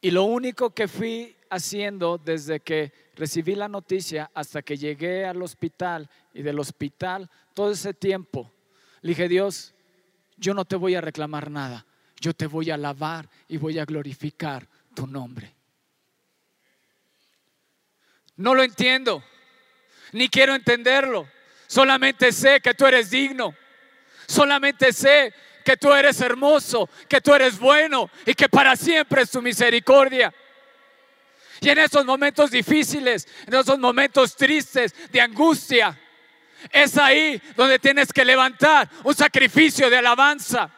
Y 0.00 0.10
lo 0.10 0.24
único 0.24 0.74
que 0.74 0.88
fui 0.88 1.36
haciendo 1.52 2.16
desde 2.16 2.60
que 2.60 2.92
recibí 3.14 3.54
la 3.54 3.68
noticia 3.68 4.30
hasta 4.32 4.62
que 4.62 4.78
llegué 4.78 5.26
al 5.26 5.42
hospital 5.42 6.08
y 6.32 6.40
del 6.40 6.58
hospital 6.58 7.28
todo 7.52 7.72
ese 7.72 7.92
tiempo, 7.92 8.50
dije, 9.02 9.28
Dios, 9.28 9.74
yo 10.38 10.54
no 10.54 10.64
te 10.64 10.76
voy 10.76 10.94
a 10.94 11.02
reclamar 11.02 11.50
nada, 11.50 11.84
yo 12.18 12.32
te 12.32 12.46
voy 12.46 12.70
a 12.70 12.74
alabar 12.74 13.28
y 13.48 13.58
voy 13.58 13.78
a 13.78 13.84
glorificar 13.84 14.66
tu 14.94 15.06
nombre. 15.06 15.54
No 18.36 18.54
lo 18.54 18.62
entiendo, 18.62 19.22
ni 20.12 20.30
quiero 20.30 20.54
entenderlo, 20.54 21.28
solamente 21.66 22.32
sé 22.32 22.60
que 22.62 22.72
tú 22.72 22.86
eres 22.86 23.10
digno, 23.10 23.54
solamente 24.26 24.90
sé 24.94 25.34
que 25.62 25.76
tú 25.76 25.92
eres 25.92 26.18
hermoso, 26.22 26.88
que 27.06 27.20
tú 27.20 27.34
eres 27.34 27.58
bueno 27.58 28.08
y 28.24 28.32
que 28.32 28.48
para 28.48 28.74
siempre 28.74 29.20
es 29.20 29.30
tu 29.30 29.42
misericordia. 29.42 30.32
Y 31.62 31.70
en 31.70 31.78
esos 31.78 32.04
momentos 32.04 32.50
difíciles, 32.50 33.26
en 33.46 33.54
esos 33.54 33.78
momentos 33.78 34.36
tristes, 34.36 34.94
de 35.10 35.20
angustia, 35.20 35.98
es 36.70 36.98
ahí 36.98 37.40
donde 37.56 37.78
tienes 37.78 38.12
que 38.12 38.24
levantar 38.24 38.90
un 39.04 39.14
sacrificio 39.14 39.88
de 39.88 39.96
alabanza. 39.96 40.68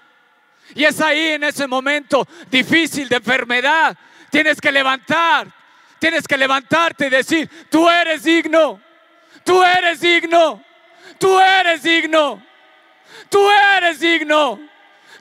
Y 0.74 0.84
es 0.84 1.00
ahí 1.00 1.30
en 1.30 1.44
ese 1.44 1.66
momento 1.66 2.28
difícil 2.50 3.08
de 3.08 3.16
enfermedad. 3.16 3.96
Tienes 4.30 4.60
que 4.60 4.70
levantar, 4.70 5.52
tienes 5.98 6.28
que 6.28 6.38
levantarte 6.38 7.08
y 7.08 7.10
decir, 7.10 7.50
tú 7.68 7.88
eres 7.88 8.22
digno, 8.22 8.80
tú 9.42 9.62
eres 9.62 10.00
digno, 10.00 10.62
tú 11.18 11.40
eres 11.40 11.82
digno. 11.82 12.54
Tú 13.28 13.50
eres 13.50 14.00
digno. 14.00 14.60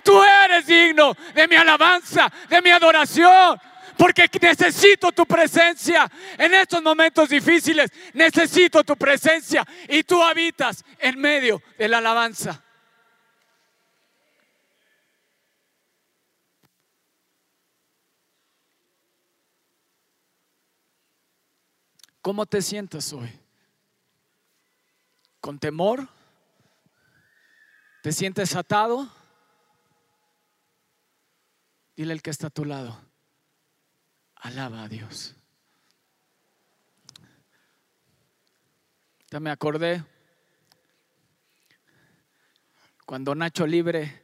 Tú 0.04 0.22
eres 0.22 0.66
digno 0.66 1.16
de 1.34 1.48
mi 1.48 1.56
alabanza, 1.56 2.32
de 2.50 2.62
mi 2.62 2.70
adoración. 2.70 3.60
Porque 3.98 4.30
necesito 4.42 5.12
tu 5.12 5.26
presencia 5.26 6.10
en 6.38 6.54
estos 6.54 6.82
momentos 6.82 7.30
difíciles. 7.30 7.92
Necesito 8.14 8.84
tu 8.84 8.96
presencia. 8.96 9.66
Y 9.88 10.04
tú 10.04 10.22
habitas 10.22 10.84
en 11.00 11.20
medio 11.20 11.62
de 11.78 11.88
la 11.88 12.00
alabanza. 12.00 12.64
¿Cómo 22.24 22.46
te 22.46 22.62
sientes 22.62 23.12
hoy? 23.12 23.30
¿Con 25.42 25.60
temor? 25.60 26.08
¿Te 28.02 28.14
sientes 28.14 28.56
atado? 28.56 29.10
Dile 31.98 32.14
al 32.14 32.22
que 32.22 32.30
está 32.30 32.48
a 32.48 32.50
tu 32.50 32.64
lado, 32.64 32.98
alaba 34.44 34.84
a 34.84 34.90
Dios. 34.90 35.36
Ya 39.32 39.40
me 39.40 39.50
acordé 39.50 40.04
cuando 43.06 43.34
Nacho 43.34 43.66
Libre 43.66 44.22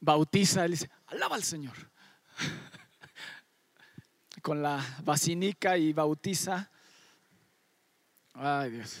bautiza, 0.00 0.64
él 0.64 0.72
dice, 0.72 0.90
alaba 1.06 1.36
al 1.36 1.42
Señor. 1.42 1.74
Con 4.42 4.62
la 4.62 4.82
basinica 5.02 5.76
y 5.76 5.92
bautiza. 5.92 6.70
Ay 8.32 8.70
Dios. 8.70 9.00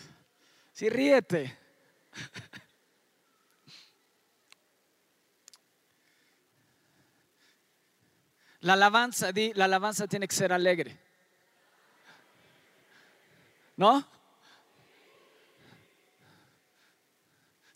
Si 0.72 0.88
ríete. 0.88 1.56
La 8.60 8.74
alabanza, 8.74 9.32
di, 9.32 9.52
la 9.54 9.64
alabanza 9.64 10.06
tiene 10.06 10.28
que 10.28 10.34
ser 10.34 10.52
alegre. 10.52 10.98
¿No? 13.76 14.06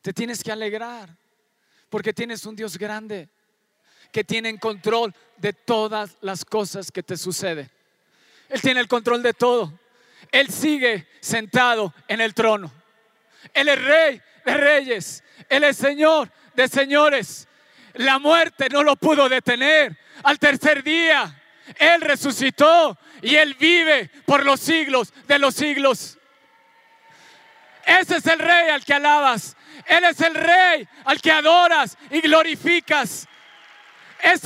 Te 0.03 0.12
tienes 0.12 0.43
que 0.43 0.53
alegrar 0.53 1.17
porque 1.88 2.12
tienes 2.12 2.45
un 2.45 2.55
Dios 2.55 2.76
grande 2.76 3.31
que 4.12 4.23
tiene 4.23 4.50
en 4.50 4.59
control 4.59 5.14
de 5.38 5.55
todas 5.55 6.17
las 6.21 6.45
cosas 6.45 6.93
que 6.93 7.03
te 7.03 7.17
suceden. 7.17 7.71
Él 8.50 8.61
tiene 8.61 8.81
el 8.81 8.88
control 8.88 9.23
de 9.23 9.33
todo. 9.33 9.73
Él 10.31 10.50
sigue 10.50 11.09
sentado 11.21 11.95
en 12.07 12.21
el 12.21 12.35
trono. 12.35 12.71
Él 13.53 13.69
es 13.69 13.83
rey 13.83 14.23
de 14.45 14.55
reyes. 14.57 15.25
Él 15.49 15.64
es 15.64 15.76
señor 15.76 16.31
de 16.55 16.69
señores. 16.69 17.49
La 17.95 18.19
muerte 18.19 18.69
no 18.71 18.83
lo 18.83 18.97
pudo 18.97 19.29
detener. 19.29 19.97
Al 20.23 20.39
tercer 20.39 20.83
día, 20.83 21.43
Él 21.77 22.01
resucitó 22.01 22.99
y 23.23 23.37
Él 23.37 23.55
vive 23.55 24.11
por 24.27 24.45
los 24.45 24.61
siglos 24.61 25.13
de 25.27 25.39
los 25.39 25.55
siglos. 25.55 26.19
Ese 27.87 28.17
es 28.17 28.27
el 28.27 28.39
rey 28.39 28.71
al 28.71 28.85
que 28.85 28.95
alabas. 28.95 29.57
Él 29.87 30.05
es 30.05 30.21
el 30.21 30.35
rey 30.35 30.89
al 31.05 31.21
que 31.21 31.31
adoras 31.31 31.97
y 32.11 32.21
glorificas. 32.21 33.29
Es, 34.21 34.43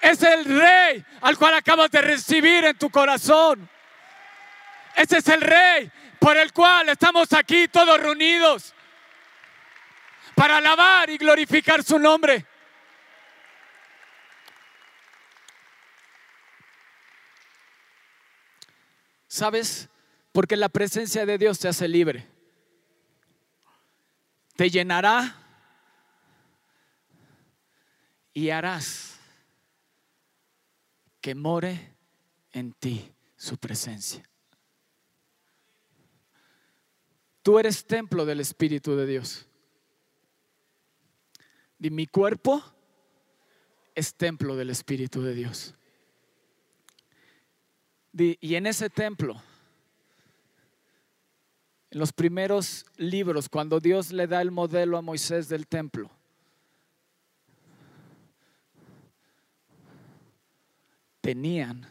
es 0.00 0.22
el 0.22 0.44
rey 0.44 1.04
al 1.20 1.38
cual 1.38 1.54
acabas 1.54 1.90
de 1.90 2.02
recibir 2.02 2.64
en 2.64 2.76
tu 2.76 2.90
corazón. 2.90 3.68
Ese 4.94 5.18
es 5.18 5.28
el 5.28 5.40
rey 5.40 5.90
por 6.18 6.36
el 6.36 6.52
cual 6.52 6.88
estamos 6.88 7.32
aquí 7.32 7.68
todos 7.68 8.00
reunidos 8.00 8.74
para 10.34 10.56
alabar 10.56 11.08
y 11.08 11.18
glorificar 11.18 11.82
su 11.84 11.98
nombre. 11.98 12.44
¿Sabes? 19.36 19.90
Porque 20.32 20.56
la 20.56 20.70
presencia 20.70 21.26
de 21.26 21.36
Dios 21.36 21.58
te 21.58 21.68
hace 21.68 21.86
libre. 21.86 22.26
Te 24.56 24.70
llenará 24.70 25.36
y 28.32 28.48
harás 28.48 29.20
que 31.20 31.34
more 31.34 31.94
en 32.52 32.72
ti 32.72 33.12
su 33.36 33.58
presencia. 33.58 34.26
Tú 37.42 37.58
eres 37.58 37.84
templo 37.84 38.24
del 38.24 38.40
Espíritu 38.40 38.96
de 38.96 39.04
Dios. 39.04 39.46
Y 41.78 41.90
mi 41.90 42.06
cuerpo 42.06 42.64
es 43.94 44.14
templo 44.14 44.56
del 44.56 44.70
Espíritu 44.70 45.20
de 45.20 45.34
Dios 45.34 45.74
y 48.18 48.54
en 48.54 48.66
ese 48.66 48.88
templo, 48.88 49.42
en 51.90 51.98
los 51.98 52.12
primeros 52.12 52.86
libros, 52.96 53.48
cuando 53.48 53.78
Dios 53.78 54.12
le 54.12 54.26
da 54.26 54.40
el 54.40 54.50
modelo 54.50 54.96
a 54.96 55.02
Moisés 55.02 55.48
del 55.48 55.66
templo, 55.66 56.10
tenían 61.20 61.86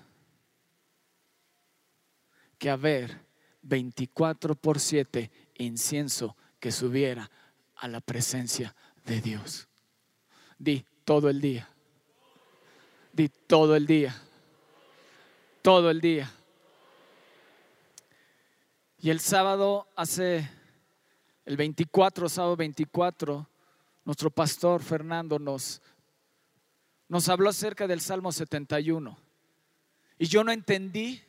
que 2.58 2.70
haber 2.70 3.20
24 3.62 4.56
por 4.56 4.80
7 4.80 5.30
incienso 5.56 6.36
que 6.60 6.72
subiera 6.72 7.30
a 7.76 7.88
la 7.88 8.02
presencia 8.02 8.76
de 9.06 9.22
Dios. 9.22 9.68
Di 10.58 10.86
todo 11.04 11.30
el 11.30 11.42
día. 11.42 11.70
Di 13.14 13.30
todo 13.30 13.76
el 13.76 13.86
día 13.86 14.16
todo 15.66 15.90
el 15.90 16.00
día. 16.00 16.32
Y 19.00 19.10
el 19.10 19.20
sábado, 19.20 19.88
hace 19.96 20.48
el 21.44 21.58
24, 21.58 22.30
sábado 22.30 22.56
24, 22.56 23.50
nuestro 24.04 24.30
pastor 24.30 24.84
Fernando 24.84 25.40
nos, 25.40 25.82
nos 27.08 27.30
habló 27.30 27.50
acerca 27.50 27.88
del 27.88 28.00
Salmo 28.00 28.32
71. 28.32 29.18
Y 30.20 30.28
yo 30.28 30.44
no 30.44 30.52
entendí 30.52 31.20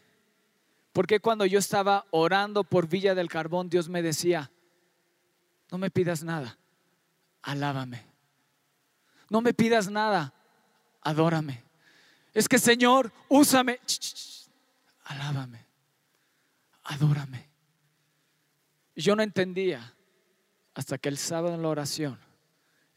por 0.93 1.07
qué 1.07 1.19
cuando 1.19 1.47
yo 1.47 1.59
estaba 1.59 2.05
orando 2.11 2.63
por 2.63 2.89
Villa 2.89 3.15
del 3.15 3.31
Carbón, 3.31 3.71
Dios 3.71 3.89
me 3.89 4.03
decía, 4.03 4.51
no 5.71 5.79
me 5.79 5.91
pidas 5.91 6.23
nada, 6.23 6.59
alábame. 7.41 8.05
No 9.31 9.41
me 9.41 9.55
pidas 9.55 9.91
nada, 9.91 10.35
adórame. 11.01 11.66
Es 12.37 12.51
que 12.51 12.59
Señor, 12.59 13.11
úsame. 13.31 13.81
alábame. 15.05 15.65
Adórame. 16.85 17.49
Yo 18.95 19.17
no 19.17 19.23
entendía 19.23 19.95
hasta 20.75 20.99
que 20.99 21.09
el 21.09 21.17
sábado 21.17 21.55
en 21.55 21.63
la 21.63 21.69
oración, 21.69 22.21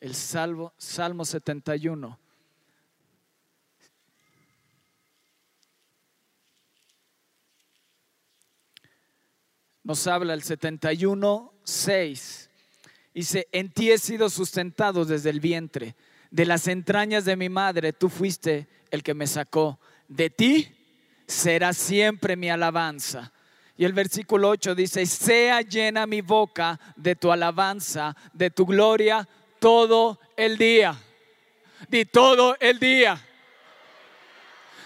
el 0.01 0.13
Salmo, 0.13 0.73
Salmo 0.77 1.23
71, 1.23 2.19
nos 9.85 10.07
habla 10.07 10.33
el 10.33 10.43
71, 10.43 11.53
6. 11.63 12.49
Dice, 13.13 13.47
en 13.53 13.71
ti 13.71 13.89
he 13.89 13.99
sido 13.99 14.29
sustentado 14.29 15.05
desde 15.05 15.29
el 15.29 15.39
vientre, 15.39 15.95
de 16.31 16.45
las 16.45 16.67
entrañas 16.67 17.25
de 17.25 17.35
mi 17.35 17.49
madre, 17.49 17.93
tú 17.93 18.09
fuiste 18.09 18.67
el 18.91 19.03
que 19.03 19.13
me 19.13 19.27
sacó. 19.27 19.79
De 20.07 20.29
ti 20.29 20.69
será 21.27 21.73
siempre 21.73 22.35
mi 22.35 22.49
alabanza. 22.49 23.31
Y 23.77 23.85
el 23.85 23.93
versículo 23.93 24.49
8 24.49 24.75
dice, 24.75 25.05
sea 25.05 25.61
llena 25.61 26.05
mi 26.05 26.21
boca 26.21 26.79
de 26.95 27.15
tu 27.15 27.31
alabanza, 27.31 28.15
de 28.33 28.49
tu 28.49 28.65
gloria 28.65 29.27
todo 29.59 30.19
el 30.35 30.57
día. 30.57 30.95
Di 31.87 32.05
todo 32.05 32.57
el 32.59 32.79
día. 32.79 33.19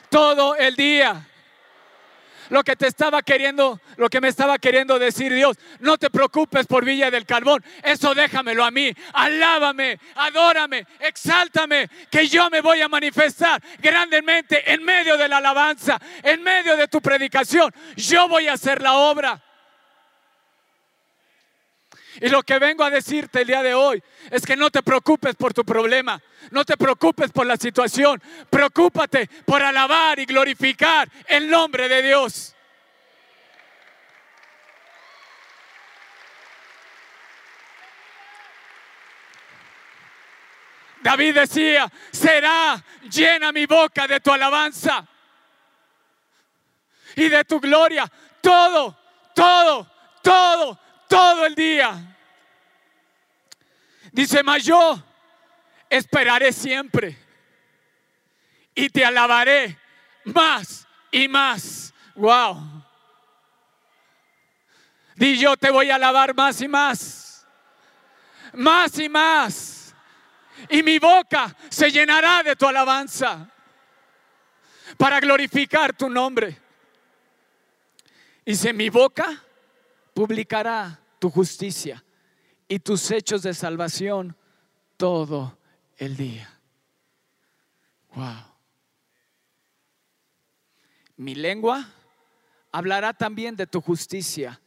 Todo 0.09 0.55
el 0.55 0.75
día 0.75 1.27
lo 2.49 2.63
que 2.63 2.75
te 2.75 2.87
estaba 2.87 3.21
queriendo, 3.21 3.79
lo 3.97 4.09
que 4.09 4.21
me 4.21 4.27
estaba 4.27 4.57
queriendo 4.57 4.99
decir 4.99 5.33
Dios. 5.33 5.57
No 5.79 5.97
te 5.97 6.09
preocupes 6.09 6.67
por 6.67 6.85
Villa 6.85 7.11
del 7.11 7.25
Carbón, 7.25 7.63
eso 7.83 8.13
déjamelo 8.13 8.63
a 8.63 8.71
mí. 8.71 8.93
Alábame, 9.13 9.99
adórame, 10.15 10.85
exáltame, 10.99 11.89
que 12.09 12.27
yo 12.27 12.49
me 12.49 12.61
voy 12.61 12.81
a 12.81 12.87
manifestar 12.87 13.61
grandemente 13.79 14.71
en 14.71 14.83
medio 14.83 15.17
de 15.17 15.27
la 15.27 15.37
alabanza, 15.37 15.99
en 16.21 16.41
medio 16.43 16.77
de 16.77 16.87
tu 16.87 17.01
predicación. 17.01 17.73
Yo 17.95 18.27
voy 18.27 18.47
a 18.47 18.53
hacer 18.53 18.81
la 18.81 18.93
obra. 18.93 19.41
Y 22.21 22.29
lo 22.29 22.43
que 22.43 22.59
vengo 22.59 22.83
a 22.83 22.89
decirte 22.89 23.41
el 23.41 23.47
día 23.47 23.63
de 23.63 23.73
hoy 23.73 24.03
es 24.29 24.45
que 24.45 24.55
no 24.55 24.69
te 24.69 24.83
preocupes 24.83 25.35
por 25.35 25.53
tu 25.53 25.63
problema, 25.63 26.21
no 26.51 26.63
te 26.63 26.77
preocupes 26.77 27.31
por 27.31 27.45
la 27.45 27.57
situación, 27.57 28.21
preocúpate 28.49 29.27
por 29.45 29.61
alabar 29.63 30.19
y 30.19 30.25
glorificar 30.25 31.09
el 31.27 31.49
nombre 31.49 31.89
de 31.89 32.01
Dios. 32.01 32.55
David 41.03 41.35
decía, 41.35 41.91
será 42.11 42.81
llena 43.09 43.51
mi 43.51 43.65
boca 43.65 44.07
de 44.07 44.21
tu 44.21 44.31
alabanza 44.31 45.05
y 47.15 47.27
de 47.27 47.43
tu 47.43 47.59
gloria. 47.59 48.09
Todo, 48.41 48.97
todo, 49.35 49.85
todo, 50.21 50.79
todo 51.13 51.45
el 51.45 51.53
día. 51.53 52.17
Dice, 54.11 54.41
mas 54.41 54.63
yo 54.63 54.99
esperaré 55.87 56.51
siempre 56.51 57.15
y 58.73 58.89
te 58.89 59.05
alabaré 59.05 59.77
más 60.23 60.87
y 61.11 61.27
más. 61.27 61.93
Wow. 62.15 62.83
Di 65.15 65.37
yo 65.37 65.55
te 65.55 65.69
voy 65.69 65.91
a 65.91 65.95
alabar 65.95 66.33
más 66.33 66.59
y 66.61 66.67
más. 66.67 67.45
Más 68.53 68.97
y 68.97 69.07
más. 69.07 69.93
Y 70.67 70.81
mi 70.81 70.97
boca 70.97 71.55
se 71.69 71.91
llenará 71.91 72.41
de 72.41 72.55
tu 72.55 72.67
alabanza 72.67 73.47
para 74.97 75.19
glorificar 75.19 75.93
tu 75.93 76.09
nombre. 76.09 76.59
Dice, 78.43 78.73
mi 78.73 78.89
boca 78.89 79.43
publicará 80.15 81.02
tu 81.23 81.29
justicia 81.29 82.03
y 82.67 82.79
tus 82.79 83.09
hechos 83.09 83.43
de 83.43 83.53
salvación 83.53 84.35
todo 84.97 85.57
el 85.95 86.17
día. 86.17 86.59
Wow. 88.13 88.43
Mi 91.15 91.33
lengua 91.33 91.87
hablará 92.73 93.13
también 93.13 93.55
de 93.55 93.67
tu 93.67 93.79
justicia 93.79 94.59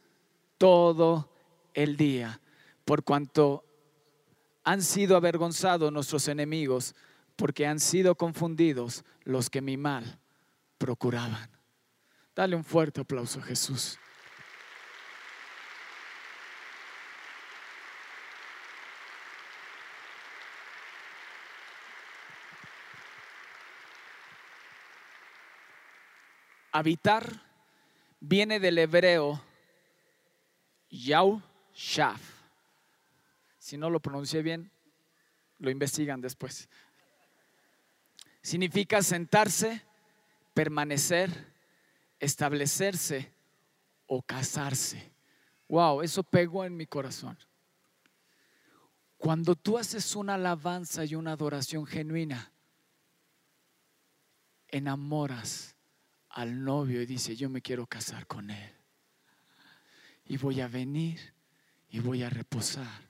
todo 0.57 1.31
el 1.75 1.95
día, 1.95 2.41
por 2.85 3.03
cuanto 3.03 3.63
han 4.63 4.81
sido 4.81 5.15
avergonzados 5.15 5.93
nuestros 5.93 6.27
enemigos, 6.27 6.95
porque 7.35 7.67
han 7.67 7.79
sido 7.79 8.15
confundidos 8.15 9.05
los 9.25 9.51
que 9.51 9.61
mi 9.61 9.77
mal 9.77 10.19
procuraban. 10.79 11.51
Dale 12.35 12.55
un 12.55 12.63
fuerte 12.63 13.01
aplauso 13.01 13.43
Jesús. 13.43 13.99
Habitar 26.71 27.41
viene 28.19 28.59
del 28.59 28.77
hebreo 28.77 29.41
Yau 30.89 31.41
Shaf. 31.73 32.21
Si 33.59 33.77
no 33.77 33.89
lo 33.89 33.99
pronuncié 33.99 34.41
bien, 34.41 34.71
lo 35.59 35.69
investigan 35.69 36.21
después. 36.21 36.69
Significa 38.41 39.01
sentarse, 39.01 39.83
permanecer, 40.53 41.53
establecerse 42.19 43.31
o 44.05 44.21
casarse. 44.21 45.11
Wow, 45.67 46.01
eso 46.01 46.23
pegó 46.23 46.63
en 46.63 46.77
mi 46.77 46.85
corazón. 46.85 47.37
Cuando 49.17 49.55
tú 49.55 49.77
haces 49.77 50.15
una 50.15 50.35
alabanza 50.35 51.03
y 51.03 51.15
una 51.15 51.33
adoración 51.33 51.85
genuina, 51.85 52.51
enamoras 54.67 55.76
al 56.37 56.63
novio 56.63 57.01
y 57.01 57.07
dice, 57.07 57.35
yo 57.35 57.49
me 57.49 57.63
quiero 57.63 57.87
casar 57.87 58.27
con 58.27 58.51
él. 58.51 58.71
Y 60.25 60.37
voy 60.37 60.61
a 60.61 60.67
venir 60.67 61.33
y 61.89 61.99
voy 61.99 62.21
a 62.21 62.29
reposar 62.29 63.09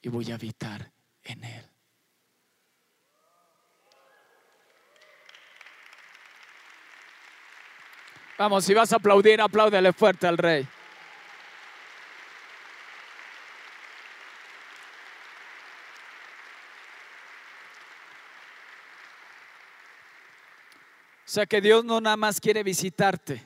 y 0.00 0.08
voy 0.08 0.30
a 0.30 0.36
habitar 0.36 0.92
en 1.24 1.42
él. 1.42 1.64
Vamos, 8.38 8.64
si 8.64 8.72
vas 8.72 8.92
a 8.92 8.96
aplaudir, 8.96 9.40
apláudele 9.40 9.92
fuerte 9.92 10.28
al 10.28 10.38
rey. 10.38 10.68
Sea 21.34 21.46
que 21.46 21.60
Dios 21.60 21.84
no 21.84 22.00
nada 22.00 22.16
más 22.16 22.40
quiere 22.40 22.62
visitarte, 22.62 23.42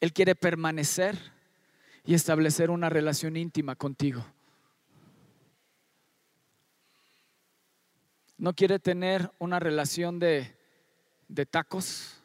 Él 0.00 0.12
quiere 0.12 0.36
permanecer 0.36 1.18
y 2.04 2.14
establecer 2.14 2.70
una 2.70 2.88
relación 2.88 3.36
íntima 3.36 3.74
contigo. 3.74 4.24
No 8.38 8.54
quiere 8.54 8.78
tener 8.78 9.32
una 9.40 9.58
relación 9.58 10.20
de, 10.20 10.56
de 11.26 11.44
tacos 11.44 12.22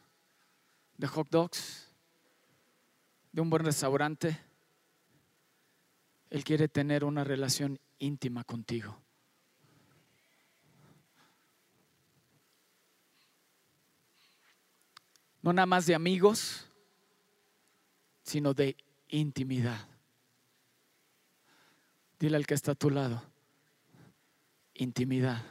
de 0.98 1.08
hot 1.08 1.30
dogs, 1.32 1.92
de 3.32 3.42
un 3.42 3.50
buen 3.50 3.66
restaurante. 3.66 4.40
Él 6.30 6.44
quiere 6.44 6.68
tener 6.68 7.04
una 7.04 7.24
relación 7.24 7.80
íntima 7.98 8.44
contigo. 8.44 9.02
No 15.48 15.54
nada 15.54 15.66
más 15.66 15.86
de 15.86 15.96
amigos, 15.96 16.66
sino 18.22 18.54
de 18.54 18.76
intimidad. 19.08 19.88
Dile 22.20 22.36
al 22.36 22.46
que 22.46 22.54
está 22.54 22.74
a 22.74 22.76
tu 22.76 22.90
lado, 22.90 23.24
intimidad. 24.74 25.42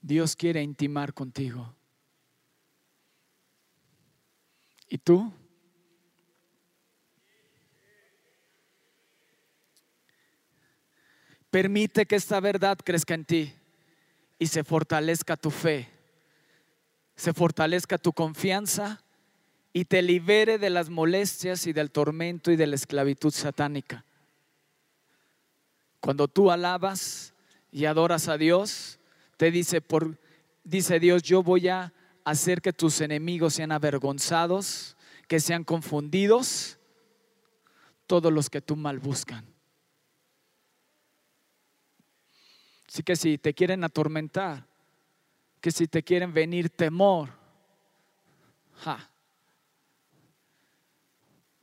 Dios 0.00 0.34
quiere 0.34 0.62
intimar 0.62 1.12
contigo. 1.12 1.74
¿Y 4.88 4.96
tú? 4.96 5.30
Permite 11.50 12.06
que 12.06 12.16
esta 12.16 12.40
verdad 12.40 12.78
crezca 12.82 13.12
en 13.12 13.26
ti 13.26 13.52
y 14.38 14.46
se 14.46 14.64
fortalezca 14.64 15.36
tu 15.36 15.50
fe, 15.50 15.88
se 17.14 17.32
fortalezca 17.32 17.98
tu 17.98 18.12
confianza 18.12 19.02
y 19.72 19.84
te 19.84 20.02
libere 20.02 20.58
de 20.58 20.70
las 20.70 20.88
molestias 20.88 21.66
y 21.66 21.72
del 21.72 21.90
tormento 21.90 22.50
y 22.50 22.56
de 22.56 22.66
la 22.66 22.76
esclavitud 22.76 23.32
satánica. 23.32 24.04
Cuando 26.00 26.28
tú 26.28 26.50
alabas 26.50 27.34
y 27.72 27.86
adoras 27.86 28.28
a 28.28 28.38
Dios, 28.38 28.98
te 29.36 29.50
dice, 29.50 29.80
por, 29.80 30.18
dice 30.64 31.00
Dios, 31.00 31.22
yo 31.22 31.42
voy 31.42 31.68
a 31.68 31.92
hacer 32.24 32.62
que 32.62 32.72
tus 32.72 33.00
enemigos 33.00 33.54
sean 33.54 33.72
avergonzados, 33.72 34.96
que 35.28 35.40
sean 35.40 35.64
confundidos, 35.64 36.78
todos 38.06 38.32
los 38.32 38.48
que 38.48 38.60
tú 38.60 38.76
mal 38.76 38.98
buscan. 38.98 39.44
Así 42.96 43.02
que 43.02 43.14
si 43.14 43.36
te 43.36 43.52
quieren 43.52 43.84
atormentar, 43.84 44.66
que 45.60 45.70
si 45.70 45.86
te 45.86 46.02
quieren 46.02 46.32
venir 46.32 46.70
temor, 46.70 47.28
ja. 48.82 49.10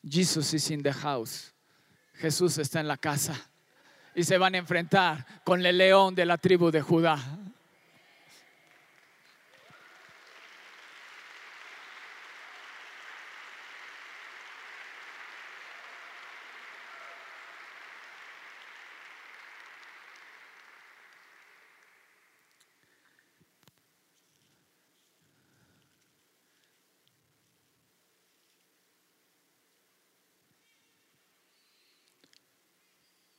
Jesus 0.07 0.53
is 0.53 0.69
in 0.69 0.83
the 0.83 0.93
house. 0.93 1.51
Jesús 2.13 2.59
está 2.59 2.81
en 2.81 2.87
la 2.87 2.97
casa 2.97 3.33
y 4.13 4.23
se 4.23 4.37
van 4.37 4.53
a 4.53 4.59
enfrentar 4.59 5.25
con 5.43 5.65
el 5.65 5.75
león 5.75 6.13
de 6.13 6.27
la 6.27 6.37
tribu 6.37 6.69
de 6.69 6.83
Judá. 6.83 7.17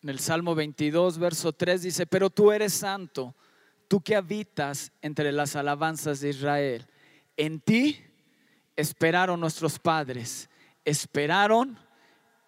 En 0.05 0.11
el 0.11 0.19
Salmo 0.19 0.55
22, 0.55 1.17
verso 1.17 1.55
3 1.55 1.81
dice, 1.81 2.05
pero 2.05 2.29
tú 2.29 2.53
eres 2.53 2.75
santo, 2.75 3.35
tú 3.89 4.03
que 4.03 4.15
habitas 4.15 4.93
entre 5.01 5.33
las 5.33 5.57
alabanzas 5.57 6.21
de 6.21 6.29
Israel. 6.29 6.87
En 7.39 7.59
ti 7.59 8.05
esperaron 8.77 9.41
nuestros 9.41 9.79
padres, 9.79 10.51
esperaron 10.85 11.79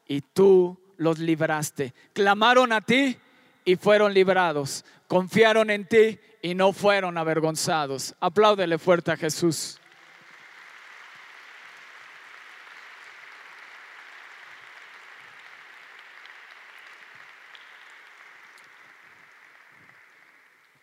y 0.07 0.21
tú 0.21 0.79
los 0.99 1.19
libraste. 1.19 1.95
Clamaron 2.12 2.75
a 2.75 2.83
ti 2.83 3.16
y 3.64 3.77
fueron 3.77 4.12
librados. 4.12 4.85
Confiaron 5.09 5.71
en 5.71 5.88
ti 5.88 6.19
y 6.42 6.55
no 6.55 6.75
fueron 6.75 7.16
avergonzados. 7.16 8.14
Apláudele 8.21 8.77
fuerte 8.77 9.12
a 9.12 9.16
Jesús. 9.16 9.81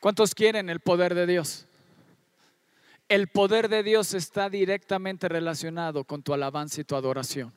¿Cuántos 0.04 0.36
quieren 0.36 0.70
el 0.70 0.82
poder 0.82 1.16
de 1.16 1.26
Dios? 1.26 1.66
El 3.08 3.30
poder 3.30 3.70
de 3.70 3.84
Dios 3.84 4.14
está 4.14 4.50
directamente 4.50 5.30
relacionado 5.30 6.04
con 6.04 6.22
tu 6.22 6.34
alabanza 6.34 6.82
y 6.82 6.84
tu 6.84 6.98
adoración. 6.98 7.54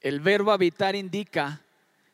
El 0.00 0.18
verbo 0.18 0.50
habitar 0.50 0.96
indica 0.96 1.64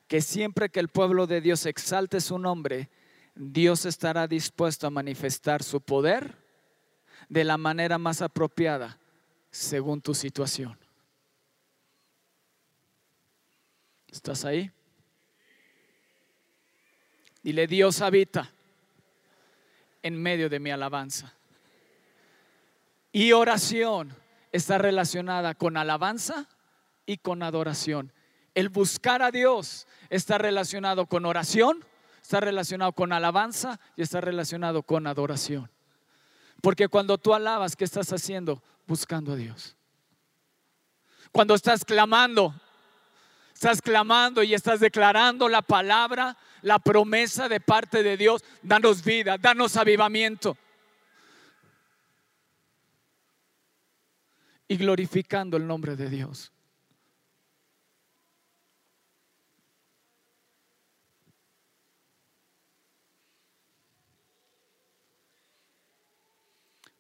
que 0.07 0.21
siempre 0.21 0.69
que 0.69 0.81
el 0.81 0.89
pueblo 0.89 1.27
de 1.27 1.41
Dios 1.41 1.65
exalte 1.65 2.21
su 2.21 2.39
nombre, 2.39 2.91
Dios 3.35 3.87
estará 3.87 4.27
dispuesto 4.27 4.87
a 4.87 4.91
manifestar 4.91 5.63
su 5.63 5.81
poder 5.81 6.37
de 7.31 7.45
la 7.45 7.57
manera 7.57 7.97
más 7.97 8.21
apropiada 8.21 8.99
según 9.51 10.03
tu 10.03 10.13
situación. 10.13 10.79
¿Estás 14.09 14.45
ahí? 14.45 14.71
Dile, 17.47 17.69
Dios 17.69 18.01
habita 18.01 18.51
en 20.03 20.21
medio 20.21 20.49
de 20.49 20.59
mi 20.59 20.73
alabanza. 20.73 21.33
Y 23.13 23.31
oración 23.31 24.13
está 24.51 24.79
relacionada 24.79 25.55
con 25.55 25.77
alabanza 25.77 26.49
y 27.07 27.19
con 27.19 27.45
adoración. 27.45 28.13
El 28.53 28.69
buscar 28.69 29.23
a 29.23 29.31
Dios 29.31 29.87
está 30.11 30.39
relacionado 30.39 31.07
con 31.07 31.25
oración, 31.25 31.85
está 32.21 32.41
relacionado 32.41 32.91
con 32.95 33.13
alabanza 33.13 33.79
y 33.95 34.03
está 34.03 34.21
relacionado 34.21 34.83
con 34.83 35.07
adoración. 35.07 35.71
Porque 36.61 36.89
cuando 36.89 37.17
tú 37.17 37.33
alabas, 37.33 37.77
¿qué 37.77 37.85
estás 37.85 38.13
haciendo? 38.13 38.61
Buscando 38.89 39.35
a 39.35 39.37
Dios. 39.37 39.77
Cuando 41.31 41.55
estás 41.55 41.85
clamando, 41.85 42.61
estás 43.55 43.81
clamando 43.81 44.43
y 44.43 44.53
estás 44.53 44.81
declarando 44.81 45.49
la 45.49 45.63
palabra, 45.63 46.37
la 46.67 46.81
promesa 46.81 47.49
de 47.49 47.61
parte 47.61 48.03
de 48.03 48.17
Dios, 48.17 48.43
danos 48.61 49.05
vida, 49.05 49.39
danos 49.39 49.77
avivamiento. 49.77 50.57
Y 54.67 54.77
glorificando 54.77 55.57
el 55.57 55.65
nombre 55.65 55.95
de 55.95 56.11
Dios. 56.11 56.53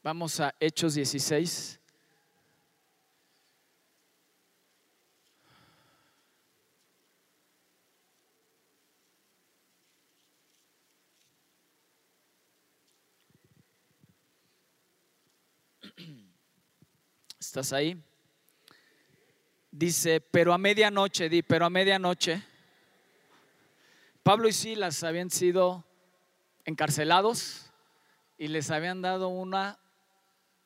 Vamos 0.00 0.38
a 0.38 0.54
Hechos 0.60 0.94
16. 0.94 1.80
¿Estás 17.56 17.72
ahí? 17.72 17.98
Dice, 19.70 20.20
pero 20.20 20.52
a 20.52 20.58
medianoche, 20.58 21.30
di, 21.30 21.42
pero 21.42 21.64
a 21.64 21.70
medianoche, 21.70 22.42
Pablo 24.22 24.46
y 24.46 24.52
Silas 24.52 25.02
habían 25.02 25.30
sido 25.30 25.82
encarcelados 26.66 27.72
y 28.36 28.48
les 28.48 28.70
habían 28.70 29.00
dado 29.00 29.28
una 29.28 29.78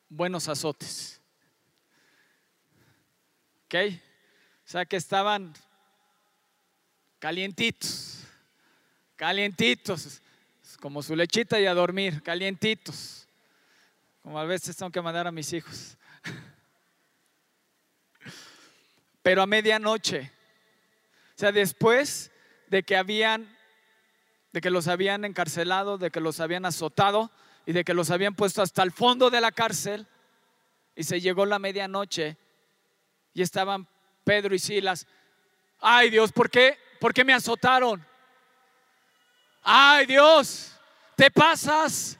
buenos 0.08 0.48
azotes. 0.48 1.20
¿Ok? 3.66 3.76
O 3.94 4.68
sea 4.68 4.84
que 4.84 4.96
estaban 4.96 5.54
calientitos, 7.20 8.24
calientitos, 9.14 10.20
como 10.80 11.04
su 11.04 11.14
lechita 11.14 11.60
y 11.60 11.66
a 11.66 11.74
dormir, 11.74 12.20
calientitos. 12.20 13.28
Como 14.22 14.40
a 14.40 14.44
veces 14.44 14.76
tengo 14.76 14.90
que 14.90 15.00
mandar 15.00 15.28
a 15.28 15.30
mis 15.30 15.52
hijos. 15.52 15.96
Pero 19.30 19.42
a 19.42 19.46
medianoche, 19.46 20.32
o 21.36 21.38
sea, 21.38 21.52
después 21.52 22.32
de 22.66 22.82
que 22.82 22.96
habían, 22.96 23.56
de 24.50 24.60
que 24.60 24.70
los 24.70 24.88
habían 24.88 25.24
encarcelado, 25.24 25.98
de 25.98 26.10
que 26.10 26.18
los 26.18 26.40
habían 26.40 26.66
azotado, 26.66 27.30
y 27.64 27.72
de 27.72 27.84
que 27.84 27.94
los 27.94 28.10
habían 28.10 28.34
puesto 28.34 28.60
hasta 28.60 28.82
el 28.82 28.90
fondo 28.90 29.30
de 29.30 29.40
la 29.40 29.52
cárcel 29.52 30.08
y 30.96 31.04
se 31.04 31.20
llegó 31.20 31.46
la 31.46 31.60
medianoche 31.60 32.38
y 33.32 33.42
estaban 33.42 33.86
Pedro 34.24 34.52
y 34.52 34.58
Silas. 34.58 35.06
Ay 35.78 36.10
Dios, 36.10 36.32
¿por 36.32 36.50
qué? 36.50 36.76
¿Por 36.98 37.14
qué 37.14 37.22
me 37.22 37.32
azotaron? 37.32 38.04
Ay 39.62 40.06
Dios, 40.06 40.76
te 41.14 41.30
pasas. 41.30 42.18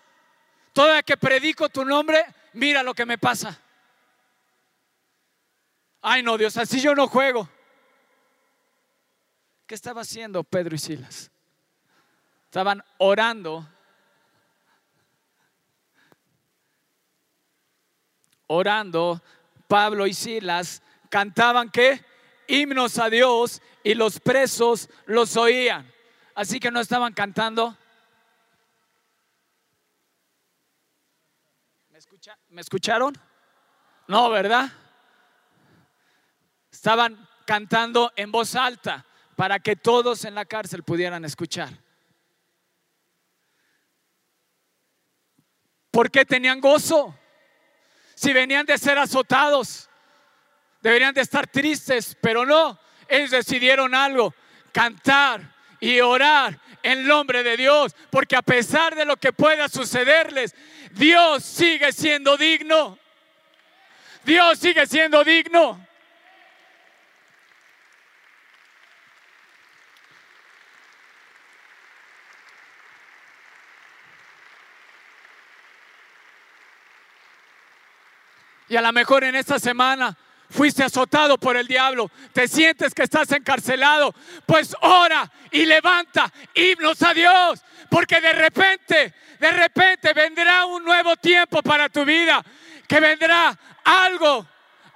Toda 0.73 1.03
que 1.03 1.17
predico 1.17 1.69
tu 1.71 1.85
nombre, 1.85 2.25
mira 2.53 2.85
lo 2.85 2.95
que 2.95 3.05
me 3.05 3.19
pasa. 3.19 3.61
Ay 6.03 6.23
no, 6.23 6.39
Dios, 6.39 6.57
así 6.57 6.81
yo 6.81 6.95
no 6.95 7.07
juego. 7.07 7.49
¿Qué 9.67 9.75
estaba 9.75 10.01
haciendo 10.01 10.43
Pedro 10.43 10.75
y 10.75 10.79
Silas? 10.79 11.31
Estaban 12.47 12.83
orando 12.99 13.67
orando, 18.53 19.23
Pablo 19.69 20.09
y 20.09 20.15
Silas 20.15 20.83
cantaban 21.09 21.71
que 21.71 22.05
himnos 22.49 22.99
a 22.99 23.09
Dios 23.09 23.63
y 23.85 23.95
los 23.95 24.19
presos 24.19 24.91
los 25.07 25.37
oían. 25.37 25.89
Así 26.35 26.59
que 26.59 26.73
no 26.73 26.81
estaban 26.81 27.13
cantando. 27.13 27.77
¿Me, 32.49 32.61
escucharon? 32.61 33.17
No, 34.09 34.31
¿verdad? 34.31 34.73
Estaban 36.81 37.29
cantando 37.45 38.11
en 38.17 38.33
voz 38.33 38.55
alta 38.55 39.05
para 39.37 39.59
que 39.59 39.77
todos 39.77 40.25
en 40.25 40.35
la 40.35 40.47
cárcel 40.47 40.83
pudieran 40.83 41.27
escuchar. 41.27 41.69
¿Por 45.91 46.11
qué 46.11 46.25
tenían 46.25 46.59
gozo? 46.59 47.15
Si 48.15 48.33
venían 48.33 48.65
de 48.65 48.79
ser 48.79 48.99
azotados, 48.99 49.91
deberían 50.81 51.13
de 51.13 51.21
estar 51.21 51.47
tristes, 51.47 52.17
pero 52.19 52.47
no. 52.47 52.81
Ellos 53.09 53.33
decidieron 53.33 53.95
algo, 53.95 54.35
cantar 54.73 55.55
y 55.81 56.01
orar 56.01 56.59
en 56.83 57.07
nombre 57.07 57.43
de 57.43 57.59
Dios, 57.59 57.95
porque 58.09 58.37
a 58.37 58.43
pesar 58.43 58.95
de 58.95 59.05
lo 59.05 59.19
que 59.19 59.35
pueda 59.35 59.69
sucederles, 59.69 60.55
Dios 60.93 61.45
sigue 61.45 61.93
siendo 61.93 62.39
digno. 62.39 62.99
Dios 64.25 64.59
sigue 64.59 64.87
siendo 64.87 65.23
digno. 65.25 65.90
Y 78.71 78.77
a 78.77 78.81
lo 78.81 78.93
mejor 78.93 79.25
en 79.25 79.35
esta 79.35 79.59
semana 79.59 80.17
fuiste 80.49 80.85
azotado 80.85 81.39
por 81.39 81.57
el 81.57 81.67
diablo, 81.67 82.09
te 82.33 82.47
sientes 82.47 82.95
que 82.95 83.03
estás 83.03 83.33
encarcelado, 83.33 84.15
pues 84.47 84.77
ora 84.83 85.29
y 85.51 85.67
levanta 85.67 86.33
himnos 86.55 87.03
a 87.03 87.13
Dios, 87.13 87.61
porque 87.91 88.21
de 88.21 88.33
repente, 88.33 89.13
de 89.41 89.51
repente 89.51 90.13
vendrá 90.13 90.67
un 90.67 90.85
nuevo 90.85 91.17
tiempo 91.17 91.63
para 91.63 91.89
tu 91.89 92.05
vida, 92.05 92.45
que 92.87 93.01
vendrá 93.01 93.59
algo. 93.85 94.47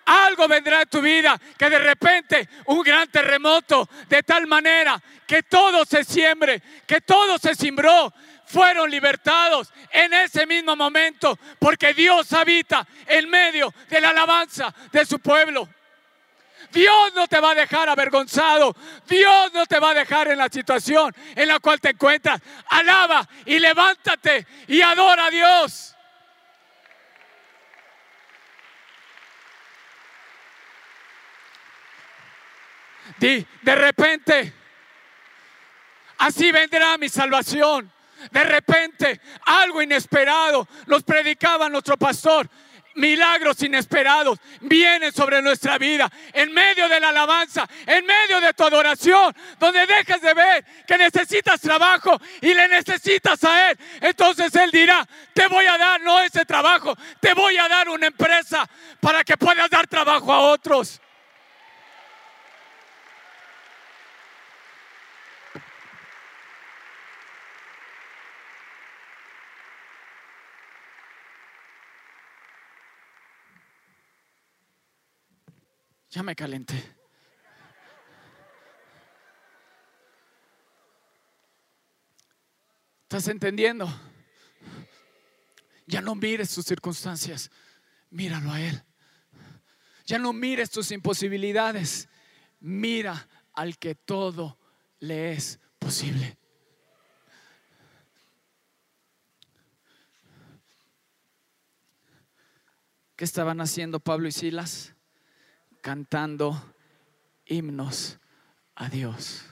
Algo 0.06 0.46
vendrá 0.46 0.82
en 0.82 0.88
tu 0.88 1.00
vida, 1.00 1.40
que 1.56 1.70
de 1.70 1.78
repente 1.78 2.46
un 2.66 2.82
gran 2.82 3.08
terremoto, 3.08 3.88
de 4.06 4.22
tal 4.22 4.46
manera 4.46 5.02
que 5.26 5.44
todo 5.44 5.86
se 5.86 6.04
siembre, 6.04 6.62
que 6.86 7.00
todo 7.00 7.38
se 7.38 7.54
simbró, 7.54 8.12
fueron 8.54 8.88
libertados 8.88 9.72
en 9.90 10.14
ese 10.14 10.46
mismo 10.46 10.76
momento 10.76 11.36
porque 11.58 11.92
Dios 11.92 12.32
habita 12.32 12.86
en 13.04 13.28
medio 13.28 13.74
de 13.88 14.00
la 14.00 14.10
alabanza 14.10 14.72
de 14.92 15.04
su 15.04 15.18
pueblo. 15.18 15.68
Dios 16.70 17.12
no 17.16 17.26
te 17.26 17.40
va 17.40 17.50
a 17.50 17.54
dejar 17.56 17.88
avergonzado. 17.88 18.76
Dios 19.08 19.52
no 19.52 19.66
te 19.66 19.80
va 19.80 19.90
a 19.90 19.94
dejar 19.94 20.28
en 20.28 20.38
la 20.38 20.48
situación 20.48 21.12
en 21.34 21.48
la 21.48 21.58
cual 21.58 21.80
te 21.80 21.90
encuentras. 21.90 22.40
Alaba 22.68 23.28
y 23.44 23.58
levántate 23.58 24.46
y 24.68 24.80
adora 24.82 25.26
a 25.26 25.30
Dios. 25.30 25.96
Di, 33.18 33.44
de 33.62 33.74
repente, 33.74 34.54
así 36.18 36.52
vendrá 36.52 36.96
mi 36.98 37.08
salvación. 37.08 37.92
De 38.30 38.44
repente, 38.44 39.20
algo 39.46 39.82
inesperado 39.82 40.68
nos 40.86 41.02
predicaba 41.02 41.68
nuestro 41.68 41.96
pastor. 41.96 42.48
milagros 42.94 43.62
inesperados 43.62 44.38
vienen 44.60 45.12
sobre 45.12 45.42
nuestra 45.42 45.78
vida, 45.78 46.10
en 46.32 46.52
medio 46.52 46.88
de 46.88 47.00
la 47.00 47.08
alabanza, 47.08 47.68
en 47.86 48.06
medio 48.06 48.40
de 48.40 48.52
tu 48.54 48.64
adoración, 48.64 49.34
donde 49.58 49.86
dejes 49.86 50.20
de 50.20 50.34
ver 50.34 50.64
que 50.86 50.96
necesitas 50.96 51.60
trabajo 51.60 52.20
y 52.40 52.54
le 52.54 52.68
necesitas 52.68 53.42
a 53.44 53.70
Él. 53.70 53.78
Entonces 54.00 54.54
Él 54.54 54.70
dirá, 54.70 55.06
te 55.32 55.46
voy 55.48 55.66
a 55.66 55.76
dar 55.78 56.00
no 56.00 56.20
ese 56.20 56.44
trabajo, 56.44 56.94
te 57.20 57.34
voy 57.34 57.56
a 57.56 57.68
dar 57.68 57.88
una 57.88 58.06
empresa 58.06 58.68
para 59.00 59.24
que 59.24 59.36
puedas 59.36 59.68
dar 59.70 59.86
trabajo 59.86 60.32
a 60.32 60.40
otros. 60.40 61.00
Ya 76.14 76.22
me 76.22 76.36
calenté. 76.36 76.80
¿Estás 83.02 83.26
entendiendo? 83.26 83.88
Ya 85.88 86.00
no 86.00 86.14
mires 86.14 86.54
tus 86.54 86.66
circunstancias, 86.66 87.50
míralo 88.10 88.52
a 88.52 88.60
Él. 88.60 88.80
Ya 90.06 90.20
no 90.20 90.32
mires 90.32 90.70
tus 90.70 90.92
imposibilidades, 90.92 92.08
mira 92.60 93.28
al 93.52 93.76
que 93.76 93.96
todo 93.96 94.56
le 95.00 95.32
es 95.32 95.58
posible. 95.80 96.38
¿Qué 103.16 103.24
estaban 103.24 103.60
haciendo 103.60 103.98
Pablo 103.98 104.28
y 104.28 104.32
Silas? 104.32 104.93
Cantando 105.84 106.74
himnos 107.44 108.18
a 108.74 108.88
Dios. 108.88 109.44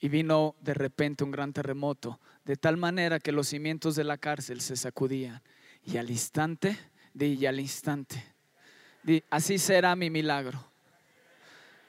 Y 0.00 0.08
vino 0.08 0.56
de 0.60 0.74
repente 0.74 1.22
un 1.22 1.30
gran 1.30 1.52
terremoto, 1.52 2.18
de 2.44 2.56
tal 2.56 2.76
manera 2.76 3.20
que 3.20 3.30
los 3.30 3.46
cimientos 3.46 3.94
de 3.94 4.02
la 4.02 4.18
cárcel 4.18 4.60
se 4.60 4.74
sacudían. 4.74 5.40
Y 5.84 5.98
al 5.98 6.10
instante, 6.10 6.76
y 7.14 7.46
al 7.46 7.60
instante, 7.60 8.34
así 9.30 9.56
será 9.60 9.94
mi 9.94 10.10
milagro. 10.10 10.68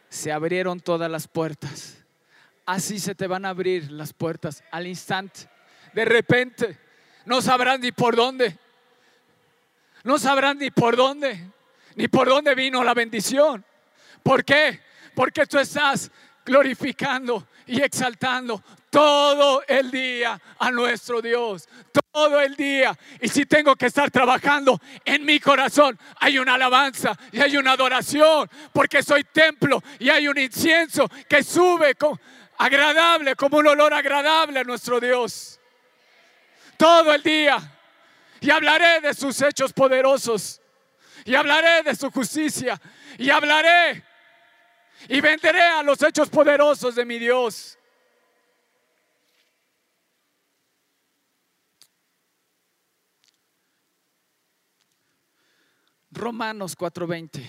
Se 0.09 0.31
abrieron 0.31 0.79
todas 0.79 1.09
las 1.09 1.27
puertas. 1.27 2.05
Así 2.63 2.99
se 2.99 3.15
te 3.15 3.25
van 3.25 3.45
a 3.45 3.49
abrir 3.49 3.89
las 3.89 4.13
puertas 4.13 4.63
al 4.69 4.85
instante. 4.85 5.49
De 5.95 6.05
repente, 6.05 6.77
no 7.25 7.41
sabrán 7.41 7.81
ni 7.81 7.91
por 7.91 8.15
dónde. 8.15 8.55
No 10.03 10.19
sabrán 10.19 10.59
ni 10.59 10.69
por 10.69 10.95
dónde, 10.95 11.56
ni 11.97 12.07
por 12.07 12.29
dónde 12.29 12.55
vino 12.55 12.83
la 12.83 12.93
bendición. 12.93 13.65
¿Por 14.23 14.45
qué? 14.45 14.79
Porque 15.15 15.47
tú 15.47 15.57
estás 15.57 16.11
glorificando 16.45 17.47
y 17.65 17.81
exaltando 17.81 18.63
todo 18.91 19.63
el 19.67 19.89
día 19.89 20.39
a 20.59 20.71
nuestro 20.71 21.23
Dios. 21.23 21.67
Todo 22.11 22.39
el 22.39 22.55
día. 22.55 22.97
Y 23.19 23.27
si 23.27 23.47
tengo 23.47 23.75
que 23.75 23.87
estar 23.87 24.11
trabajando 24.11 24.79
en 25.03 25.25
mi 25.25 25.39
corazón, 25.39 25.99
hay 26.17 26.37
una 26.37 26.53
alabanza 26.53 27.17
y 27.31 27.41
hay 27.41 27.57
una 27.57 27.71
adoración, 27.71 28.47
porque 28.71 29.01
soy 29.01 29.23
templo 29.23 29.83
y 29.97 30.09
hay 30.09 30.27
un 30.27 30.37
incienso 30.37 31.09
que 31.27 31.43
sube 31.43 31.95
con, 31.95 32.19
agradable, 32.59 33.35
como 33.35 33.57
un 33.57 33.67
olor 33.67 33.93
agradable 33.93 34.59
a 34.59 34.63
nuestro 34.63 34.99
Dios. 34.99 35.59
Todo 36.77 37.11
el 37.11 37.23
día. 37.23 37.57
Y 38.39 38.51
hablaré 38.51 39.01
de 39.01 39.15
sus 39.15 39.41
hechos 39.41 39.73
poderosos. 39.73 40.61
Y 41.27 41.35
hablaré 41.35 41.83
de 41.83 41.93
su 41.93 42.09
justicia. 42.09 42.79
Y 43.17 43.29
hablaré 43.29 44.01
y 45.09 45.19
venderé 45.21 45.61
a 45.61 45.83
los 45.83 46.01
hechos 46.01 46.29
poderosos 46.29 46.95
de 46.95 47.03
mi 47.03 47.19
Dios. 47.19 47.77
Romanos 56.11 56.75
4:20. 56.75 57.47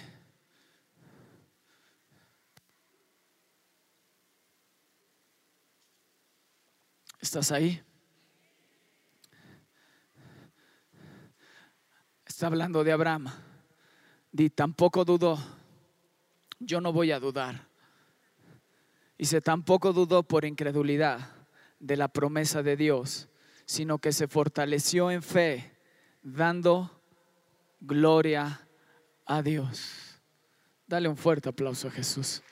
¿Estás 7.21 7.53
ahí? 7.53 7.81
Está 12.27 12.49
hablando 12.49 12.83
de 12.83 12.93
Abraham. 12.93 13.48
Di, 14.39 14.51
tampoco 14.51 15.05
dudó 15.05 15.37
yo 16.61 16.81
no 16.81 16.93
voy 16.93 17.13
a 17.13 17.21
dudar. 17.21 17.67
Y 19.17 19.25
se 19.25 19.41
tampoco 19.41 19.93
dudó 19.93 20.23
por 20.23 20.45
incredulidad 20.45 21.33
de 21.81 21.97
la 21.97 22.09
promesa 22.09 22.63
de 22.63 22.77
Dios, 22.77 23.29
sino 23.65 23.99
que 23.99 24.13
se 24.13 24.29
fortaleció 24.29 25.11
en 25.11 25.23
fe, 25.23 25.77
dando 26.23 27.03
gloria 27.81 28.67
a 29.27 29.43
Dios. 29.43 30.21
Dale 30.87 31.09
un 31.09 31.17
fuerte 31.17 31.49
aplauso 31.49 31.89
a 31.89 31.91
Jesús. 31.91 32.43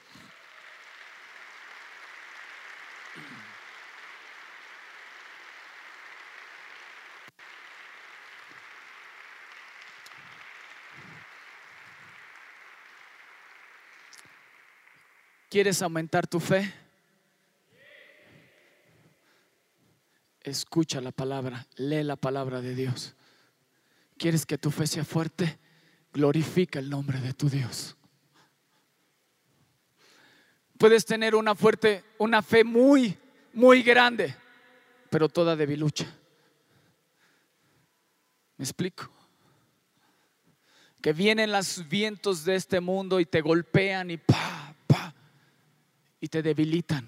¿Quieres 15.57 15.81
aumentar 15.81 16.27
tu 16.27 16.38
fe? 16.38 16.71
Escucha 20.42 21.01
la 21.01 21.12
palabra, 21.12 21.66
lee 21.77 22.03
la 22.03 22.16
palabra 22.16 22.61
de 22.61 22.75
Dios. 22.75 23.14
¿Quieres 24.19 24.45
que 24.45 24.59
tu 24.59 24.71
fe 24.71 24.87
sea 24.87 25.03
fuerte? 25.03 25.59
Glorifica 26.12 26.79
el 26.79 26.90
nombre 26.90 27.23
de 27.23 27.33
tu 27.33 27.49
Dios. 27.49 27.97
Puedes 30.77 31.07
tener 31.07 31.35
una 31.35 31.55
fuerte, 31.55 32.05
una 32.19 32.42
fe 32.42 32.62
muy, 32.62 33.16
muy 33.55 33.83
grande, 33.83 34.37
pero 35.09 35.27
toda 35.27 35.57
debilucha. 35.57 36.05
¿Me 38.59 38.64
explico? 38.66 39.11
Que 41.01 41.14
vienen 41.14 41.51
los 41.51 41.88
vientos 41.88 42.45
de 42.45 42.57
este 42.57 42.79
mundo 42.81 43.21
y 43.21 43.25
te 43.25 43.40
golpean 43.40 44.11
y 44.11 44.19
pa, 44.19 44.65
y 46.20 46.29
te 46.29 46.42
debilitan. 46.42 47.07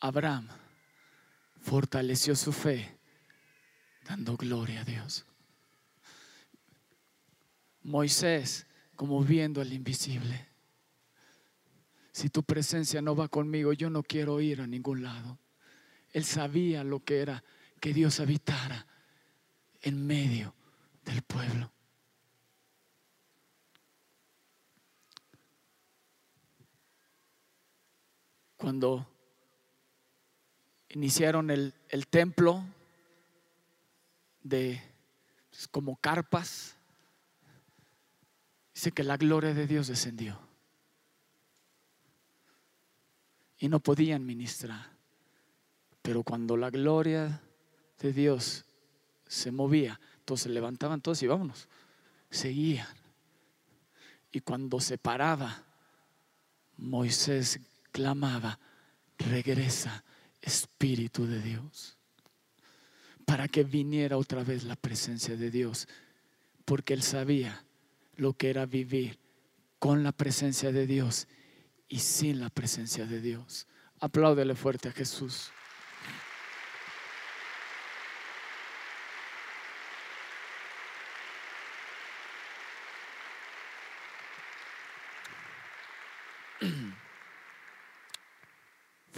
Abraham 0.00 0.48
fortaleció 1.60 2.34
su 2.34 2.52
fe 2.52 2.98
dando 4.04 4.36
gloria 4.36 4.80
a 4.80 4.84
Dios. 4.84 5.26
Moisés 7.82 8.66
como 8.96 9.22
viendo 9.22 9.60
al 9.60 9.72
invisible. 9.72 10.48
Si 12.12 12.28
tu 12.28 12.42
presencia 12.42 13.00
no 13.00 13.14
va 13.14 13.28
conmigo, 13.28 13.72
yo 13.72 13.88
no 13.88 14.02
quiero 14.02 14.40
ir 14.40 14.60
a 14.60 14.66
ningún 14.66 15.02
lado. 15.02 15.38
Él 16.12 16.24
sabía 16.24 16.82
lo 16.84 17.04
que 17.04 17.20
era 17.20 17.42
que 17.80 17.94
Dios 17.94 18.20
habitara 18.20 18.86
en 19.80 20.06
medio 20.06 20.54
del 21.04 21.22
pueblo. 21.22 21.72
Cuando 28.60 29.08
iniciaron 30.90 31.50
el, 31.50 31.72
templo 32.10 32.62
de 34.42 34.82
pues, 35.48 35.66
como 35.66 35.96
carpas, 35.96 36.76
dice 38.74 38.92
que 38.92 39.02
la 39.02 39.16
gloria 39.16 39.54
de 39.54 39.66
Dios 39.66 39.86
descendió. 39.86 40.38
Y 43.56 43.68
no 43.68 43.80
podían 43.80 44.26
ministrar. 44.26 44.90
Pero 46.02 46.22
cuando 46.22 46.56
la 46.58 46.68
gloria 46.68 47.40
de 47.98 48.12
Dios 48.12 48.66
se 49.26 49.50
movía, 49.50 49.98
todos 50.26 50.42
se 50.42 50.50
levantaban 50.50 51.00
todos 51.00 51.22
y 51.22 51.26
vámonos. 51.26 51.66
Seguían. 52.30 52.88
Y 54.32 54.40
cuando 54.40 54.80
se 54.80 54.98
paraba, 54.98 55.64
Moisés 56.76 57.58
clamaba, 57.90 58.58
regresa 59.18 60.04
Espíritu 60.40 61.26
de 61.26 61.40
Dios, 61.40 61.98
para 63.26 63.48
que 63.48 63.62
viniera 63.62 64.16
otra 64.16 64.42
vez 64.42 64.64
la 64.64 64.76
presencia 64.76 65.36
de 65.36 65.50
Dios, 65.50 65.86
porque 66.64 66.94
él 66.94 67.02
sabía 67.02 67.64
lo 68.16 68.32
que 68.32 68.50
era 68.50 68.66
vivir 68.66 69.18
con 69.78 70.02
la 70.02 70.12
presencia 70.12 70.72
de 70.72 70.86
Dios 70.86 71.26
y 71.88 71.98
sin 71.98 72.40
la 72.40 72.50
presencia 72.50 73.06
de 73.06 73.20
Dios. 73.20 73.66
Apláudele 73.98 74.54
fuerte 74.54 74.88
a 74.88 74.92
Jesús. 74.92 75.50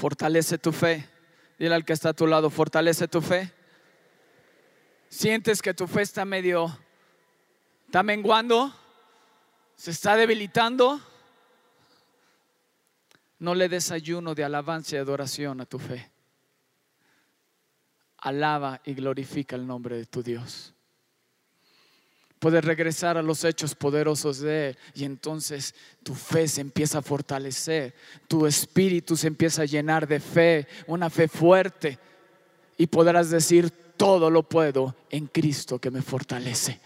Fortalece 0.03 0.59
tu 0.59 0.72
fe. 0.72 1.09
Dile 1.57 1.76
al 1.76 1.84
que 1.84 1.92
está 1.92 2.09
a 2.09 2.12
tu 2.12 2.26
lado, 2.26 2.50
fortalece 2.50 3.07
tu 3.07 3.20
fe. 3.20 3.53
Sientes 5.09 5.62
que 5.62 5.74
tu 5.74 5.86
fe 5.86 6.03
está 6.03 6.24
medio, 6.24 6.76
está 7.86 8.03
menguando, 8.03 8.74
se 9.76 9.92
está 9.92 10.16
debilitando. 10.16 11.00
No 13.38 13.55
le 13.55 13.68
des 13.68 13.92
ayuno 13.92 14.34
de 14.34 14.42
alabanza 14.42 14.96
y 14.96 14.98
adoración 14.98 15.61
a 15.61 15.66
tu 15.66 15.78
fe. 15.78 16.11
Alaba 18.16 18.80
y 18.84 18.94
glorifica 18.94 19.55
el 19.55 19.68
nombre 19.68 19.98
de 19.98 20.07
tu 20.07 20.24
Dios. 20.24 20.74
Puedes 22.43 22.64
regresar 22.64 23.16
a 23.16 23.22
los 23.22 23.45
hechos 23.45 23.76
poderosos 23.76 24.40
de 24.40 24.70
Él 24.70 24.78
y 24.95 25.05
entonces 25.05 25.76
tu 26.03 26.12
fe 26.12 26.49
se 26.49 26.61
empieza 26.61 26.99
a 26.99 27.03
fortalecer, 27.03 27.95
tu 28.26 28.49
espíritu 28.49 29.16
se 29.16 29.28
empieza 29.28 29.62
a 29.62 29.66
llenar 29.66 30.09
de 30.09 30.18
fe, 30.18 30.66
una 30.88 31.09
fe 31.09 31.28
fuerte 31.28 32.01
y 32.76 32.88
podrás 32.88 33.30
decir, 33.30 33.70
todo 33.97 34.28
lo 34.28 34.43
puedo 34.43 34.97
en 35.11 35.28
Cristo 35.28 35.78
que 35.78 35.93
me 35.93 36.03
fortalece. 36.03 36.80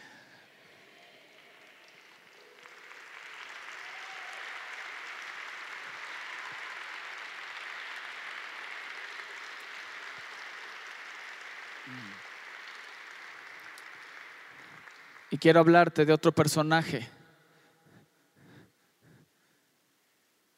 Quiero 15.47 15.61
hablarte 15.61 16.05
de 16.05 16.12
otro 16.12 16.32
personaje, 16.32 17.09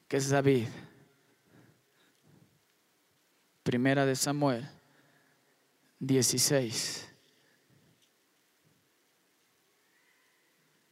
que 0.09 0.17
es 0.17 0.31
David. 0.31 0.67
Primera 3.63 4.07
de 4.07 4.17
Samuel 4.17 4.67
16. 5.99 7.07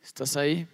¿Estás 0.03 0.37
ahí? 0.37 0.69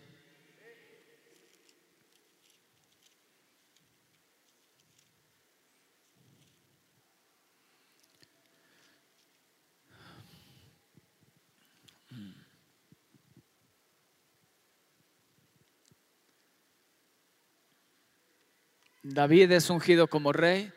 David 19.12 19.52
es 19.52 19.68
ungido 19.68 20.06
como 20.06 20.32
rey. 20.32 20.72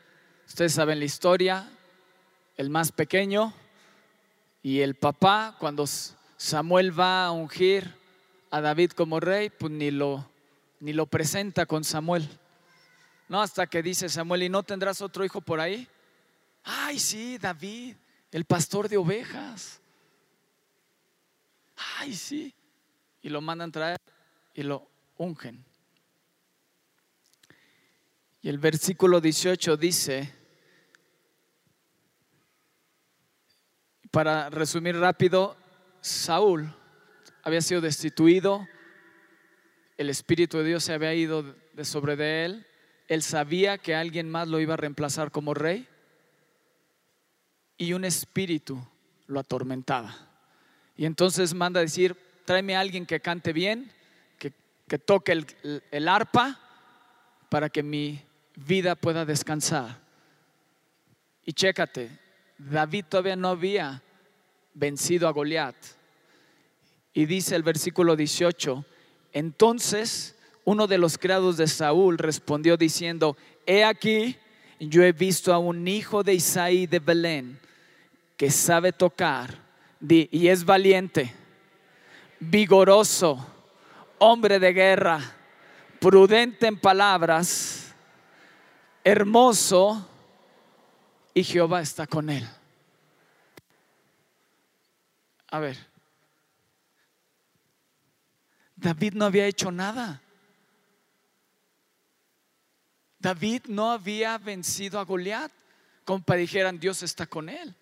Ustedes 0.45 0.73
saben 0.73 0.99
la 0.99 1.05
historia. 1.05 1.69
El 2.57 2.69
más 2.69 2.91
pequeño 2.91 3.53
y 4.61 4.81
el 4.81 4.95
papá, 4.95 5.55
cuando 5.59 5.85
Samuel 6.37 6.97
va 6.97 7.25
a 7.25 7.31
ungir 7.31 7.95
a 8.49 8.61
David 8.61 8.91
como 8.91 9.19
rey, 9.19 9.49
pues 9.49 9.71
ni 9.71 9.91
lo, 9.91 10.29
ni 10.79 10.91
lo 10.91 11.05
presenta 11.05 11.65
con 11.65 11.83
Samuel. 11.83 12.27
No, 13.27 13.41
hasta 13.41 13.67
que 13.67 13.83
dice 13.83 14.09
Samuel, 14.09 14.43
¿y 14.43 14.49
no 14.49 14.63
tendrás 14.63 15.01
otro 15.01 15.23
hijo 15.23 15.41
por 15.41 15.59
ahí? 15.59 15.87
Ay, 16.63 16.99
sí, 16.99 17.37
David, 17.37 17.95
el 18.31 18.45
pastor 18.45 18.89
de 18.89 18.97
ovejas. 18.97 19.79
Ay, 21.97 22.13
sí. 22.13 22.53
Y 23.21 23.29
lo 23.29 23.41
mandan 23.41 23.71
traer 23.71 23.99
y 24.53 24.63
lo 24.63 24.87
ungen. 25.17 25.63
Y 28.45 28.49
el 28.49 28.59
versículo 28.59 29.21
18 29.21 29.75
dice, 29.75 30.31
para 34.11 34.51
resumir 34.51 34.95
rápido, 34.97 35.57
Saúl 35.99 36.71
había 37.41 37.61
sido 37.61 37.81
destituido, 37.81 38.67
el 39.97 40.11
Espíritu 40.11 40.59
de 40.59 40.63
Dios 40.63 40.83
se 40.83 40.93
había 40.93 41.15
ido 41.15 41.55
de 41.73 41.85
sobre 41.85 42.15
de 42.15 42.45
él, 42.45 42.67
él 43.07 43.23
sabía 43.23 43.79
que 43.79 43.95
alguien 43.95 44.29
más 44.29 44.47
lo 44.47 44.59
iba 44.59 44.75
a 44.75 44.77
reemplazar 44.77 45.31
como 45.31 45.55
rey 45.55 45.87
y 47.79 47.93
un 47.93 48.05
espíritu 48.05 48.79
lo 49.25 49.39
atormentaba. 49.39 50.15
Y 50.95 51.05
entonces 51.05 51.55
manda 51.55 51.79
a 51.79 51.83
decir, 51.83 52.15
tráeme 52.45 52.75
a 52.75 52.81
alguien 52.81 53.07
que 53.07 53.21
cante 53.21 53.53
bien, 53.53 53.91
que, 54.37 54.99
toque 54.99 55.31
el, 55.31 55.47
el 55.89 56.07
arpa, 56.07 56.59
para 57.49 57.69
que 57.69 57.81
mi 57.81 58.21
vida 58.55 58.95
pueda 58.95 59.25
descansar. 59.25 59.99
Y 61.45 61.53
chécate, 61.53 62.09
David 62.57 63.05
todavía 63.09 63.35
no 63.35 63.49
había 63.49 64.01
vencido 64.73 65.27
a 65.27 65.31
Goliat. 65.31 65.75
Y 67.13 67.25
dice 67.25 67.55
el 67.55 67.63
versículo 67.63 68.15
18, 68.15 68.85
entonces 69.31 70.35
uno 70.63 70.87
de 70.87 70.97
los 70.97 71.17
criados 71.17 71.57
de 71.57 71.67
Saúl 71.67 72.17
respondió 72.17 72.75
diciendo, 72.75 73.37
he 73.65 73.83
aquí, 73.83 74.35
yo 74.79 75.03
he 75.03 75.11
visto 75.11 75.53
a 75.53 75.59
un 75.59 75.87
hijo 75.87 76.23
de 76.23 76.33
Isaí 76.33 76.87
de 76.87 76.99
Belén 76.99 77.59
que 78.35 78.49
sabe 78.51 78.91
tocar 78.91 79.63
y 80.01 80.47
es 80.47 80.65
valiente, 80.65 81.33
vigoroso, 82.39 83.45
hombre 84.17 84.59
de 84.59 84.73
guerra, 84.73 85.21
prudente 85.99 86.67
en 86.67 86.77
palabras 86.77 87.84
hermoso 89.05 90.09
y 91.33 91.43
Jehová 91.43 91.81
está 91.81 92.07
con 92.07 92.29
él. 92.29 92.45
A 95.49 95.59
ver, 95.59 95.77
David 98.75 99.13
no 99.13 99.25
había 99.25 99.45
hecho 99.45 99.71
nada. 99.71 100.21
David 103.19 103.65
no 103.67 103.91
había 103.91 104.37
vencido 104.39 104.99
a 104.99 105.05
Goliat, 105.05 105.51
como 106.03 106.23
para 106.23 106.39
dijeran 106.39 106.79
Dios 106.79 107.03
está 107.03 107.27
con 107.27 107.47
él. 107.47 107.75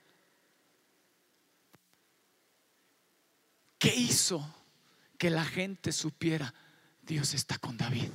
¿Qué 3.79 3.95
hizo 3.95 4.45
que 5.17 5.29
la 5.29 5.43
gente 5.43 5.91
supiera 5.93 6.53
Dios 7.01 7.33
está 7.33 7.57
con 7.57 7.77
David? 7.77 8.11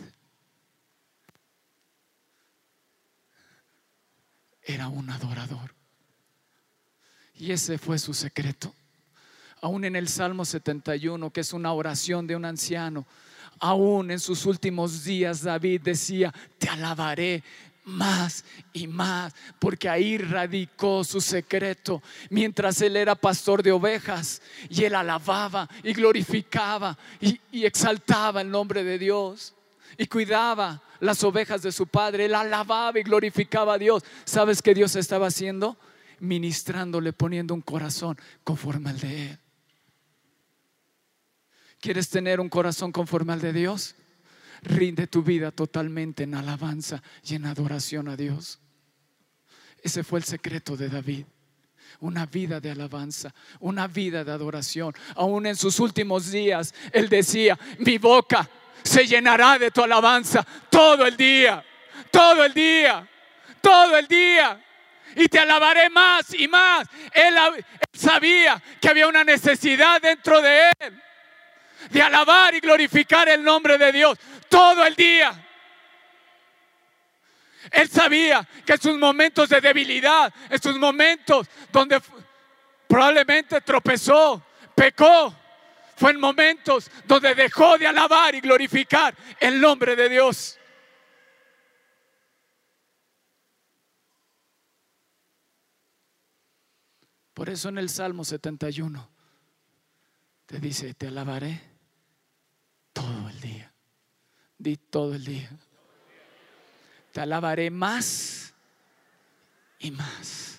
Era 4.69 4.89
un 4.89 5.09
adorador. 5.09 5.75
Y 7.35 7.53
ese 7.53 7.79
fue 7.79 7.99
su 7.99 8.13
secreto. 8.13 8.75
Aún 9.63 9.85
en 9.85 9.97
el 9.97 10.09
Salmo 10.09 10.45
71, 10.45 11.31
que 11.31 11.41
es 11.41 11.53
una 11.53 11.73
oración 11.73 12.27
de 12.27 12.37
un 12.37 12.45
anciano, 12.45 13.07
aún 13.59 14.11
en 14.11 14.21
sus 14.21 14.45
últimos 14.45 15.05
días 15.05 15.43
David 15.43 15.81
decía, 15.83 16.33
te 16.59 16.69
alabaré 16.69 17.43
más 17.85 18.45
y 18.75 18.87
más, 18.87 19.35
porque 19.59 19.89
ahí 19.89 20.19
radicó 20.19 21.03
su 21.03 21.23
secreto, 21.23 22.03
mientras 22.29 22.83
él 22.83 22.97
era 22.97 23.15
pastor 23.15 23.63
de 23.63 23.73
ovejas 23.73 24.43
y 24.69 24.85
él 24.85 24.95
alababa 24.95 25.67
y 25.83 25.95
glorificaba 25.95 26.99
y, 27.19 27.41
y 27.51 27.65
exaltaba 27.65 28.43
el 28.43 28.51
nombre 28.51 28.85
de 28.85 28.99
Dios 28.99 29.55
y 29.97 30.07
cuidaba 30.07 30.83
las 31.01 31.23
ovejas 31.25 31.63
de 31.63 31.73
su 31.73 31.87
padre. 31.87 32.27
Él 32.27 32.35
alababa 32.35 32.99
y 32.99 33.03
glorificaba 33.03 33.75
a 33.75 33.79
Dios. 33.79 34.05
¿Sabes 34.25 34.63
qué 34.63 34.75
Dios 34.75 34.97
estaba 34.97 35.29
haciendo? 35.29 35.79
Ministrándole, 36.21 37.13
poniendo 37.13 37.55
un 37.55 37.63
corazón 37.63 38.19
conforme 38.45 38.91
al 38.91 39.01
de 39.01 39.31
Él. 39.31 39.39
¿Quieres 41.81 42.09
tener 42.09 42.41
un 42.41 42.49
corazón 42.49 42.91
conforme 42.91 43.33
al 43.33 43.41
de 43.41 43.53
Dios? 43.53 43.95
Rinde 44.63 45.07
tu 45.07 45.23
vida 45.23 45.53
totalmente 45.53 46.25
en 46.25 46.35
alabanza 46.35 47.03
y 47.25 47.37
en 47.37 47.47
adoración 47.47 48.09
a 48.09 48.17
Dios. 48.17 48.59
Ese 49.83 50.03
fue 50.03 50.19
el 50.19 50.25
secreto 50.25 50.77
de 50.77 50.89
David. 50.89 51.25
Una 52.01 52.27
vida 52.27 52.61
de 52.61 52.71
alabanza, 52.71 53.33
una 53.61 53.87
vida 53.87 54.25
de 54.25 54.33
adoración. 54.33 54.95
Aún 55.15 55.47
en 55.47 55.57
sus 55.57 55.79
últimos 55.79 56.31
días, 56.31 56.75
él 56.93 57.09
decía, 57.09 57.59
mi 57.79 57.99
boca 57.99 58.49
se 58.83 59.07
llenará 59.07 59.59
de 59.59 59.71
tu 59.71 59.83
alabanza 59.83 60.45
todo 60.71 61.07
el 61.07 61.17
día, 61.17 61.65
todo 62.11 62.45
el 62.45 62.53
día, 62.53 63.07
todo 63.61 63.97
el 63.97 64.07
día. 64.07 64.65
Y 65.17 65.29
te 65.29 65.39
alabaré 65.39 65.91
más 65.91 66.33
y 66.35 66.47
más. 66.49 66.87
Él, 67.13 67.35
sabía 67.93 68.63
que 68.81 68.89
había 68.89 69.09
una 69.09 69.25
necesidad 69.25 70.01
dentro 70.01 70.41
de 70.41 70.71
él 70.79 71.03
de 71.91 72.03
alabar 72.03 72.55
y 72.55 72.61
glorificar 72.61 73.29
el 73.29 73.43
nombre 73.43 73.79
de 73.79 73.93
Dios 73.93 74.19
todo 74.49 74.85
el 74.85 74.95
día. 74.95 75.33
Él 77.71 77.89
sabía 77.89 78.47
que 78.65 78.75
en 78.75 78.81
sus 78.81 78.97
momentos 78.97 79.49
de 79.49 79.61
debilidad, 79.61 80.33
en 80.49 80.63
sus 80.63 80.79
momentos 80.79 81.47
donde 81.71 82.01
probablemente 82.87 83.61
tropezó, 83.61 84.43
pecó, 84.75 85.35
fue 85.99 86.13
en 86.13 86.21
momentos 86.21 86.91
donde 87.07 87.35
dejó 87.35 87.77
de 87.77 87.89
alabar 87.89 88.33
y 88.33 88.41
glorificar 88.41 89.17
el 89.41 89.61
nombre 89.61 89.97
de 89.97 90.09
Dios. 90.09 90.57
Por 97.35 97.51
eso 97.51 97.69
en 97.69 97.79
el 97.79 97.89
Salmo 97.89 98.25
71 98.25 99.11
te 100.47 100.61
dice, 100.61 100.95
te 100.95 101.09
alabaré 101.09 101.61
todo 102.93 103.29
el 103.29 103.41
día. 103.41 103.73
Di 104.57 104.77
todo 104.77 105.15
el 105.15 105.25
día. 105.25 105.51
Te 107.13 107.21
alabaré 107.21 107.71
más 107.71 108.55
y 109.81 109.91
más. 109.91 110.58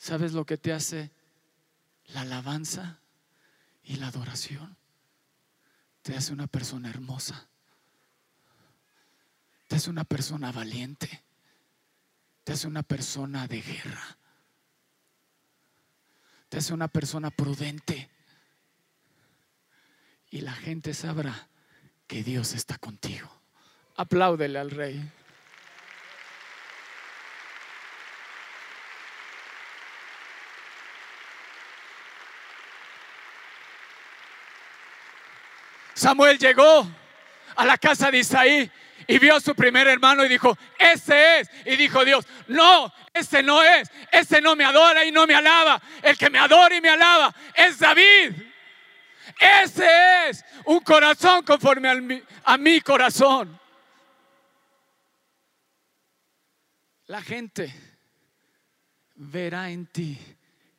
¿Sabes 0.00 0.32
lo 0.32 0.46
que 0.46 0.56
te 0.56 0.72
hace 0.72 1.10
la 2.06 2.22
alabanza 2.22 3.00
y 3.84 3.96
la 3.96 4.06
adoración? 4.08 4.78
Te 6.00 6.16
hace 6.16 6.32
una 6.32 6.46
persona 6.46 6.88
hermosa. 6.88 7.50
Te 9.68 9.76
hace 9.76 9.90
una 9.90 10.04
persona 10.04 10.52
valiente. 10.52 11.22
Te 12.44 12.54
hace 12.54 12.66
una 12.66 12.82
persona 12.82 13.46
de 13.46 13.60
guerra. 13.60 14.16
Te 16.48 16.56
hace 16.56 16.72
una 16.72 16.88
persona 16.88 17.30
prudente. 17.30 18.08
Y 20.30 20.40
la 20.40 20.54
gente 20.54 20.94
sabrá 20.94 21.46
que 22.06 22.24
Dios 22.24 22.54
está 22.54 22.78
contigo. 22.78 23.30
Apláudele 23.96 24.58
al 24.58 24.70
rey. 24.70 25.12
Samuel 36.00 36.38
llegó 36.38 36.90
a 37.56 37.64
la 37.66 37.76
casa 37.76 38.10
de 38.10 38.20
Isaí 38.20 38.70
y 39.06 39.18
vio 39.18 39.36
a 39.36 39.40
su 39.40 39.54
primer 39.54 39.86
hermano 39.86 40.24
y 40.24 40.30
dijo, 40.30 40.56
ese 40.78 41.40
es. 41.40 41.50
Y 41.66 41.76
dijo 41.76 42.02
Dios, 42.06 42.26
no, 42.48 42.90
ese 43.12 43.42
no 43.42 43.62
es. 43.62 43.90
Ese 44.10 44.40
no 44.40 44.56
me 44.56 44.64
adora 44.64 45.04
y 45.04 45.12
no 45.12 45.26
me 45.26 45.34
alaba. 45.34 45.78
El 46.00 46.16
que 46.16 46.30
me 46.30 46.38
adora 46.38 46.74
y 46.74 46.80
me 46.80 46.88
alaba 46.88 47.34
es 47.54 47.78
David. 47.78 48.32
Ese 49.38 50.30
es 50.30 50.42
un 50.64 50.80
corazón 50.80 51.44
conforme 51.44 51.90
a 51.90 51.94
mi, 51.96 52.22
a 52.44 52.56
mi 52.56 52.80
corazón. 52.80 53.60
La 57.08 57.20
gente 57.20 57.74
verá 59.16 59.68
en 59.68 59.84
ti 59.84 60.18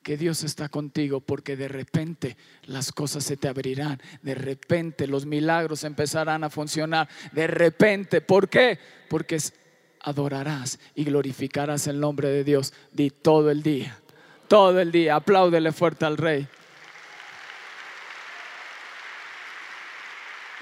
que 0.03 0.17
Dios 0.17 0.43
está 0.43 0.69
contigo 0.69 1.21
porque 1.21 1.55
de 1.55 1.67
repente 1.67 2.37
las 2.63 2.91
cosas 2.91 3.23
se 3.23 3.37
te 3.37 3.47
abrirán, 3.47 4.01
de 4.21 4.35
repente 4.35 5.07
los 5.07 5.25
milagros 5.25 5.83
empezarán 5.83 6.43
a 6.43 6.49
funcionar, 6.49 7.07
de 7.31 7.47
repente, 7.47 8.21
¿por 8.21 8.49
qué? 8.49 8.79
Porque 9.09 9.37
adorarás 10.01 10.79
y 10.95 11.03
glorificarás 11.03 11.87
el 11.87 11.99
nombre 11.99 12.29
de 12.29 12.43
Dios 12.43 12.73
de 12.91 13.11
todo 13.11 13.51
el 13.51 13.61
día, 13.61 13.99
todo 14.47 14.79
el 14.79 14.91
día, 14.91 15.15
apláudele 15.15 15.71
fuerte 15.71 16.05
al 16.05 16.17
rey. 16.17 16.47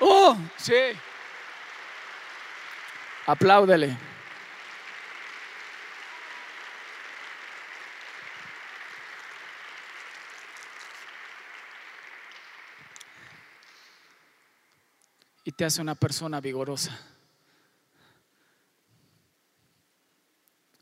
Oh, 0.02 0.38
sí. 0.58 0.74
Apláudele. 3.26 4.09
Te 15.60 15.66
hace 15.66 15.82
una 15.82 15.96
persona 15.96 16.40
vigorosa. 16.40 16.98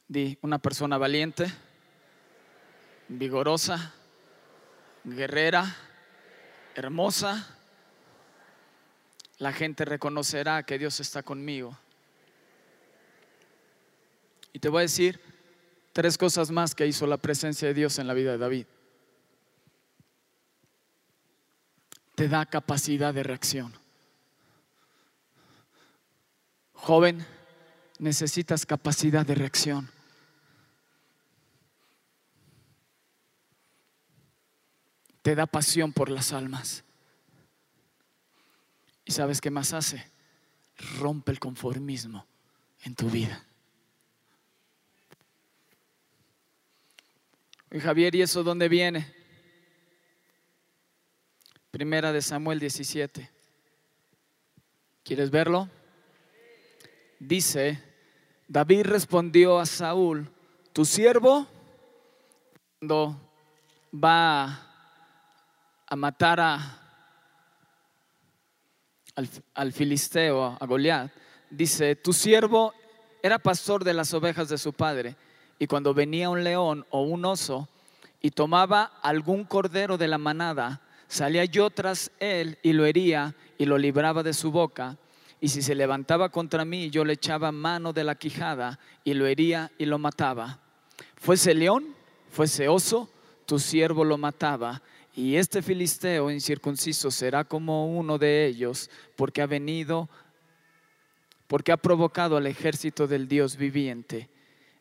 Di, 0.07 0.38
una 0.43 0.59
persona 0.59 0.99
valiente, 0.99 1.51
vigorosa, 3.07 3.95
guerrera, 5.03 5.65
hermosa. 6.75 7.57
La 9.39 9.51
gente 9.51 9.84
reconocerá 9.84 10.61
que 10.61 10.78
Dios 10.78 10.99
está 10.99 11.23
conmigo. 11.23 11.75
Y 14.53 14.59
te 14.59 14.69
voy 14.69 14.82
a 14.82 14.82
decir 14.84 15.19
tres 15.91 16.19
cosas 16.19 16.51
más 16.51 16.75
que 16.75 16.86
hizo 16.86 17.07
la 17.07 17.17
presencia 17.17 17.67
de 17.67 17.73
Dios 17.73 17.97
en 17.97 18.05
la 18.05 18.13
vida 18.13 18.34
de 18.34 18.38
David. 18.38 18.67
Te 22.13 22.28
da 22.28 22.45
capacidad 22.45 23.11
de 23.11 23.23
reacción. 23.23 23.86
Joven, 26.78 27.25
necesitas 27.99 28.65
capacidad 28.65 29.25
de 29.25 29.36
reacción. 29.36 29.89
Te 35.21 35.36
da 35.36 35.45
pasión 35.45 35.91
por 35.91 36.09
las 36.09 36.32
almas. 36.32 36.86
¿Y 39.03 39.11
sabes 39.11 39.41
qué 39.41 39.49
más 39.49 39.73
hace? 39.73 40.09
Rompe 40.99 41.32
el 41.32 41.39
conformismo 41.39 42.25
en 42.84 42.95
tu 42.95 43.09
vida. 43.09 43.43
Y 47.71 47.80
Javier, 47.80 48.15
¿y 48.15 48.21
eso 48.21 48.43
dónde 48.43 48.69
viene? 48.69 49.13
Primera 51.71 52.13
de 52.13 52.21
Samuel 52.21 52.59
17. 52.59 53.30
¿Quieres 55.03 55.32
verlo? 55.32 55.69
Dice, 57.20 57.84
David 58.47 58.84
respondió 58.84 59.59
a 59.59 59.65
Saúl, 59.65 60.30
tu 60.74 60.86
siervo, 60.86 61.47
cuando 62.80 63.20
va 63.93 64.63
a 65.88 65.95
matar 65.95 66.39
a, 66.39 66.82
al, 69.55 69.74
filisteo, 69.74 70.57
a 70.59 70.65
Goliat, 70.65 71.11
dice, 71.49 71.95
tu 71.95 72.13
siervo 72.13 72.74
era 73.24 73.39
pastor 73.39 73.84
de 73.84 73.93
las 73.93 74.13
ovejas 74.13 74.49
de 74.49 74.57
su 74.57 74.74
padre, 74.74 75.15
y 75.59 75.68
cuando 75.68 75.93
venía 75.93 76.30
un 76.30 76.43
león 76.43 76.86
o 76.91 77.01
un 77.01 77.26
oso 77.26 77.68
y 78.22 78.32
tomaba 78.32 78.99
algún 79.01 79.43
cordero 79.43 79.97
de 79.97 80.07
la 80.07 80.18
manada, 80.18 80.82
salía 81.07 81.45
yo 81.45 81.70
tras 81.70 82.11
él 82.20 82.59
y 82.61 82.74
lo 82.74 82.86
hería 82.86 83.36
y 83.57 83.65
lo 83.65 83.78
libraba 83.78 84.22
de 84.22 84.34
su 84.34 84.51
boca 84.51 84.97
y 85.39 85.49
si 85.49 85.61
se 85.61 85.75
levantaba 85.75 86.29
contra 86.29 86.65
mí, 86.65 86.89
yo 86.89 87.05
le 87.05 87.13
echaba 87.13 87.51
mano 87.51 87.93
de 87.93 88.03
la 88.03 88.15
quijada 88.15 88.79
y 89.03 89.13
lo 89.13 89.27
hería 89.27 89.71
y 89.77 89.85
lo 89.85 89.99
mataba. 89.99 90.59
Fuese 91.15 91.53
león, 91.53 91.95
fuese 92.31 92.67
oso, 92.67 93.09
tu 93.45 93.59
siervo 93.59 94.03
lo 94.03 94.17
mataba. 94.17 94.81
Y 95.15 95.35
este 95.35 95.61
filisteo 95.61 96.31
incircunciso 96.31 97.11
será 97.11 97.43
como 97.43 97.88
uno 97.97 98.17
de 98.17 98.45
ellos, 98.45 98.89
porque 99.15 99.41
ha 99.41 99.47
venido, 99.47 100.09
porque 101.47 101.71
ha 101.71 101.77
provocado 101.77 102.38
al 102.38 102.47
ejército 102.47 103.07
del 103.07 103.27
Dios 103.27 103.57
viviente. 103.57 104.29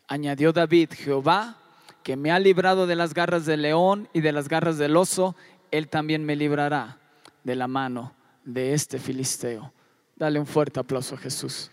Añadió 0.09 0.53
David, 0.53 0.91
Jehová, 0.93 1.59
que 2.03 2.17
me 2.17 2.31
ha 2.31 2.39
librado 2.39 2.87
de 2.87 2.97
las 2.97 3.15
garras 3.15 3.45
del 3.47 3.63
león 3.63 4.09
y 4.13 4.21
de 4.21 4.33
las 4.33 4.49
garras 4.49 4.79
del 4.79 4.97
oso, 4.97 5.37
él 5.71 5.89
también 5.89 6.25
me 6.25 6.37
librará 6.37 6.99
de 7.45 7.57
la 7.57 7.67
mano 7.67 8.15
de 8.45 8.75
este 8.75 8.99
filisteo. 8.99 9.73
Dale 10.17 10.41
un 10.41 10.47
fuerte 10.47 10.81
aplauso 10.81 11.15
a 11.15 11.19
Jesús. 11.19 11.71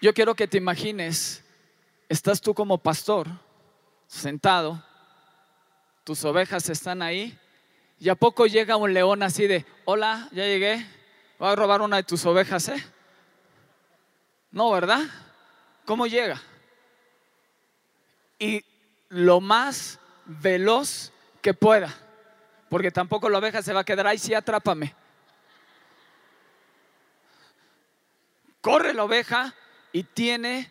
Yo 0.00 0.12
quiero 0.12 0.34
que 0.34 0.46
te 0.46 0.58
imagines, 0.58 1.44
estás 2.08 2.40
tú 2.40 2.54
como 2.54 2.78
pastor, 2.78 3.28
sentado, 4.06 4.84
tus 6.04 6.24
ovejas 6.24 6.68
están 6.68 7.02
ahí, 7.02 7.36
y 7.98 8.08
a 8.08 8.14
poco 8.14 8.46
llega 8.46 8.76
un 8.76 8.94
león 8.94 9.22
así 9.24 9.48
de, 9.48 9.66
hola, 9.84 10.28
ya 10.30 10.44
llegué, 10.44 10.86
voy 11.38 11.48
a 11.48 11.56
robar 11.56 11.82
una 11.82 11.96
de 11.96 12.04
tus 12.04 12.24
ovejas, 12.26 12.68
¿eh? 12.68 12.84
No, 14.52 14.70
¿verdad? 14.70 15.02
¿Cómo 15.84 16.06
llega? 16.06 16.40
Y 18.38 18.64
lo 19.08 19.40
más 19.40 19.98
veloz 20.26 21.12
que 21.42 21.54
pueda, 21.54 21.94
porque 22.68 22.90
tampoco 22.90 23.28
la 23.28 23.38
oveja 23.38 23.62
se 23.62 23.72
va 23.72 23.80
a 23.80 23.84
quedar 23.84 24.06
ahí, 24.06 24.18
sí, 24.18 24.34
atrápame. 24.34 24.94
Corre 28.60 28.92
la 28.92 29.04
oveja 29.04 29.54
y 29.92 30.02
tiene 30.02 30.70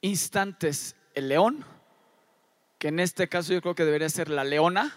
instantes 0.00 0.96
el 1.14 1.28
león, 1.28 1.64
que 2.78 2.88
en 2.88 3.00
este 3.00 3.28
caso 3.28 3.52
yo 3.52 3.60
creo 3.60 3.74
que 3.74 3.84
debería 3.84 4.08
ser 4.08 4.30
la 4.30 4.44
leona, 4.44 4.96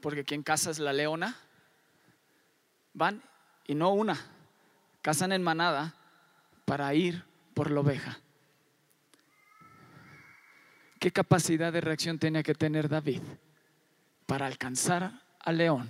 porque 0.00 0.24
quien 0.24 0.42
caza 0.42 0.70
es 0.70 0.78
la 0.78 0.92
leona. 0.92 1.36
Van 2.94 3.22
y 3.66 3.74
no 3.74 3.92
una, 3.92 4.18
cazan 5.02 5.32
en 5.32 5.42
manada 5.42 5.94
para 6.64 6.92
ir 6.94 7.24
por 7.54 7.70
la 7.70 7.80
oveja. 7.80 8.18
¿Qué 10.98 11.12
capacidad 11.12 11.72
de 11.72 11.80
reacción 11.80 12.18
tenía 12.18 12.42
que 12.42 12.54
tener 12.54 12.88
David 12.88 13.22
para 14.26 14.46
alcanzar 14.46 15.12
al 15.38 15.56
león 15.56 15.88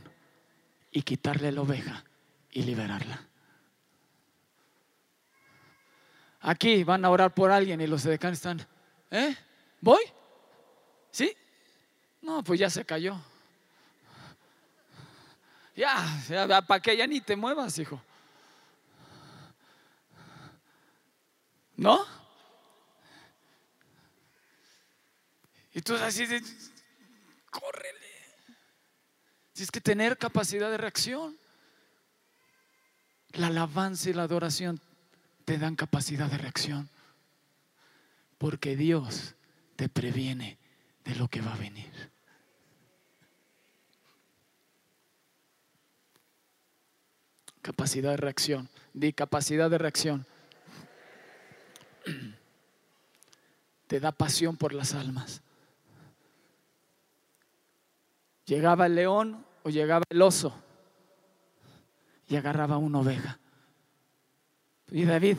y 0.91 1.03
quitarle 1.03 1.51
la 1.51 1.63
oveja 1.63 2.05
y 2.51 2.63
liberarla? 2.63 3.27
Aquí 6.41 6.85
van 6.85 7.05
a 7.05 7.11
orar 7.11 7.35
por 7.35 7.51
alguien 7.51 7.81
y 7.81 7.87
los 7.87 8.05
decanes 8.05 8.39
están, 8.39 8.65
¿eh? 9.11 9.35
¿Voy? 9.81 10.03
¿Sí? 11.11 11.35
No, 12.23 12.45
pues 12.45 12.61
ya 12.61 12.71
se 12.71 12.85
cayó. 12.85 13.19
Ya, 15.75 16.65
¿para 16.67 16.81
qué? 16.81 16.97
Ya 16.97 17.07
ni 17.07 17.21
te 17.21 17.37
muevas, 17.37 17.79
hijo. 17.79 18.01
¿No? 21.77 22.18
Y 25.75 25.81
tú 25.83 25.95
así 25.95 26.27
de, 26.27 26.43
córrele. 27.51 28.09
Tienes 29.53 29.71
que 29.71 29.81
tener 29.81 30.16
capacidad 30.16 30.71
de 30.71 30.77
reacción. 30.77 31.37
La 33.33 33.49
alabanza 33.49 34.09
y 34.11 34.12
la 34.12 34.23
adoración 34.23 34.81
te 35.45 35.59
dan 35.59 35.77
capacidad 35.77 36.31
de 36.31 36.39
reacción. 36.39 36.89
Porque 38.39 38.77
Dios 38.77 39.35
te 39.77 39.89
previene 39.89 40.59
de 41.05 41.14
lo 41.16 41.29
que 41.29 41.41
va 41.41 41.55
a 41.55 41.59
venir. 41.59 41.93
Capacidad 47.62 48.12
de 48.12 48.16
reacción. 48.16 48.69
Di 48.95 49.12
capacidad 49.12 49.69
de 49.69 49.79
reacción. 49.79 50.27
Te 53.87 54.01
da 54.01 54.12
pasión 54.12 54.57
por 54.57 54.73
las 54.73 54.95
almas. 54.95 55.43
Llegaba 58.49 58.86
el 58.86 58.94
león 58.94 59.44
o 59.62 59.68
llegaba 59.68 60.05
el 60.09 60.22
oso 60.22 60.55
y 62.26 62.36
agarraba 62.36 62.78
una 62.78 63.01
oveja. 63.01 63.38
Y 64.90 65.05
David, 65.05 65.36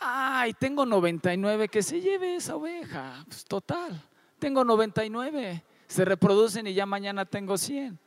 ay, 0.00 0.52
tengo 0.52 0.84
99, 0.84 1.68
que 1.68 1.82
se 1.82 2.02
lleve 2.02 2.36
esa 2.36 2.56
oveja. 2.56 3.24
Pues 3.26 3.42
total, 3.46 4.02
tengo 4.38 4.64
99, 4.64 5.64
se 5.86 6.04
reproducen 6.04 6.66
y 6.66 6.74
ya 6.74 6.84
mañana 6.84 7.24
tengo 7.24 7.56
100. 7.56 7.98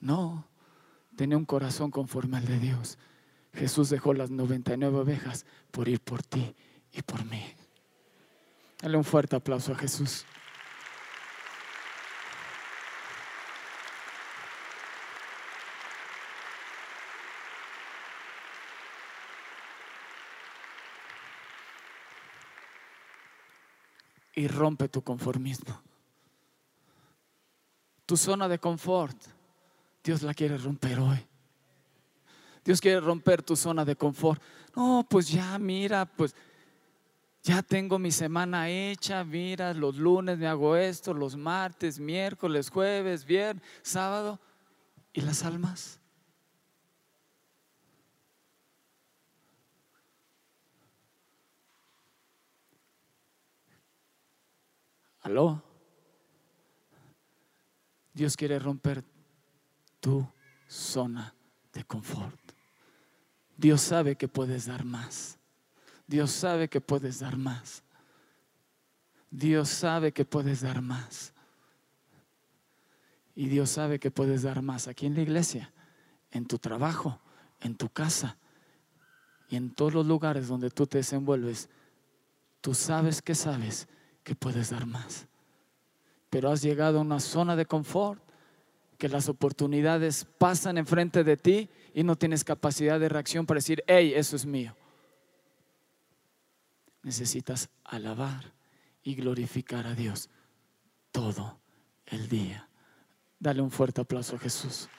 No, 0.00 0.46
tenía 1.14 1.36
un 1.36 1.44
corazón 1.44 1.90
conforme 1.90 2.38
al 2.38 2.46
de 2.46 2.58
Dios. 2.58 2.96
Jesús 3.52 3.90
dejó 3.90 4.14
las 4.14 4.30
99 4.30 4.96
ovejas 4.96 5.44
por 5.70 5.88
ir 5.88 6.00
por 6.00 6.22
ti 6.22 6.56
y 6.90 7.02
por 7.02 7.22
mí. 7.26 7.44
Dale 8.80 8.96
un 8.96 9.04
fuerte 9.04 9.36
aplauso 9.36 9.72
a 9.72 9.76
Jesús. 9.76 10.24
y 24.38 24.46
rompe 24.46 24.88
tu 24.88 25.02
conformismo. 25.02 25.82
Tu 28.06 28.16
zona 28.16 28.46
de 28.46 28.60
confort, 28.60 29.16
Dios 30.04 30.22
la 30.22 30.32
quiere 30.32 30.56
romper 30.56 31.00
hoy. 31.00 31.18
Dios 32.64 32.80
quiere 32.80 33.00
romper 33.00 33.42
tu 33.42 33.56
zona 33.56 33.84
de 33.84 33.96
confort. 33.96 34.40
No, 34.76 35.04
pues 35.10 35.28
ya, 35.28 35.58
mira, 35.58 36.06
pues 36.06 36.36
ya 37.42 37.62
tengo 37.62 37.98
mi 37.98 38.10
semana 38.10 38.68
hecha, 38.68 39.24
mira, 39.24 39.72
los 39.72 39.96
lunes 39.96 40.38
me 40.38 40.46
hago 40.46 40.76
esto, 40.76 41.14
los 41.14 41.36
martes, 41.36 41.98
miércoles, 41.98 42.70
jueves, 42.70 43.24
viernes, 43.24 43.62
sábado. 43.82 44.38
¿Y 45.12 45.20
las 45.22 45.44
almas? 45.44 46.00
¿Aló? 55.20 55.62
Dios 58.12 58.36
quiere 58.36 58.58
romper 58.58 59.04
tu 60.00 60.26
zona 60.66 61.34
de 61.72 61.84
confort. 61.84 62.38
Dios 63.56 63.80
sabe 63.80 64.16
que 64.16 64.28
puedes 64.28 64.66
dar 64.66 64.84
más. 64.84 65.37
Dios 66.08 66.32
sabe 66.32 66.68
que 66.68 66.80
puedes 66.80 67.20
dar 67.20 67.36
más. 67.36 67.84
Dios 69.30 69.68
sabe 69.68 70.10
que 70.10 70.24
puedes 70.24 70.62
dar 70.62 70.80
más. 70.80 71.34
Y 73.36 73.48
Dios 73.48 73.70
sabe 73.70 74.00
que 74.00 74.10
puedes 74.10 74.42
dar 74.42 74.62
más 74.62 74.88
aquí 74.88 75.06
en 75.06 75.14
la 75.14 75.20
iglesia, 75.20 75.70
en 76.30 76.46
tu 76.46 76.58
trabajo, 76.58 77.20
en 77.60 77.76
tu 77.76 77.90
casa 77.90 78.38
y 79.50 79.56
en 79.56 79.70
todos 79.70 79.92
los 79.92 80.06
lugares 80.06 80.48
donde 80.48 80.70
tú 80.70 80.86
te 80.86 80.98
desenvuelves. 80.98 81.68
Tú 82.62 82.74
sabes 82.74 83.20
que 83.20 83.34
sabes 83.34 83.86
que 84.24 84.34
puedes 84.34 84.70
dar 84.70 84.86
más. 84.86 85.26
Pero 86.30 86.50
has 86.50 86.62
llegado 86.62 86.98
a 86.98 87.02
una 87.02 87.20
zona 87.20 87.54
de 87.54 87.66
confort 87.66 88.20
que 88.96 89.10
las 89.10 89.28
oportunidades 89.28 90.26
pasan 90.38 90.78
enfrente 90.78 91.22
de 91.22 91.36
ti 91.36 91.68
y 91.94 92.02
no 92.02 92.16
tienes 92.16 92.44
capacidad 92.44 92.98
de 92.98 93.10
reacción 93.10 93.44
para 93.46 93.58
decir, 93.58 93.84
hey, 93.86 94.14
eso 94.16 94.34
es 94.34 94.46
mío. 94.46 94.74
Necesitas 97.08 97.70
alabar 97.84 98.52
y 99.02 99.14
glorificar 99.14 99.86
a 99.86 99.94
Dios 99.94 100.28
todo 101.10 101.58
el 102.04 102.28
día. 102.28 102.68
Dale 103.38 103.62
un 103.62 103.70
fuerte 103.70 104.02
aplauso 104.02 104.36
a 104.36 104.38
Jesús. 104.38 104.90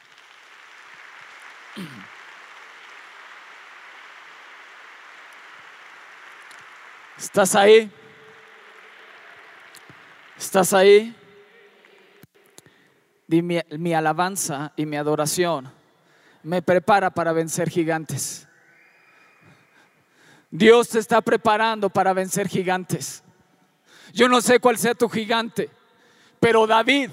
¿Estás 7.15 7.53
ahí? 7.53 7.91
¿Estás 10.35 10.73
ahí? 10.73 11.15
Mi, 13.27 13.61
mi, 13.77 13.93
alabanza 13.93 14.73
y 14.75 14.87
mi 14.87 14.97
adoración 14.97 15.71
me 16.41 16.63
prepara 16.63 17.11
para 17.11 17.33
vencer 17.33 17.69
gigantes. 17.69 18.48
Dios 20.51 20.89
te 20.89 20.99
está 20.99 21.21
preparando 21.21 21.89
para 21.89 22.13
vencer 22.13 22.47
gigantes. 22.47 23.23
Yo 24.13 24.27
no 24.27 24.41
sé 24.41 24.59
cuál 24.59 24.77
sea 24.77 24.95
tu 24.95 25.07
gigante, 25.07 25.69
pero 26.39 26.65
David, 26.65 27.11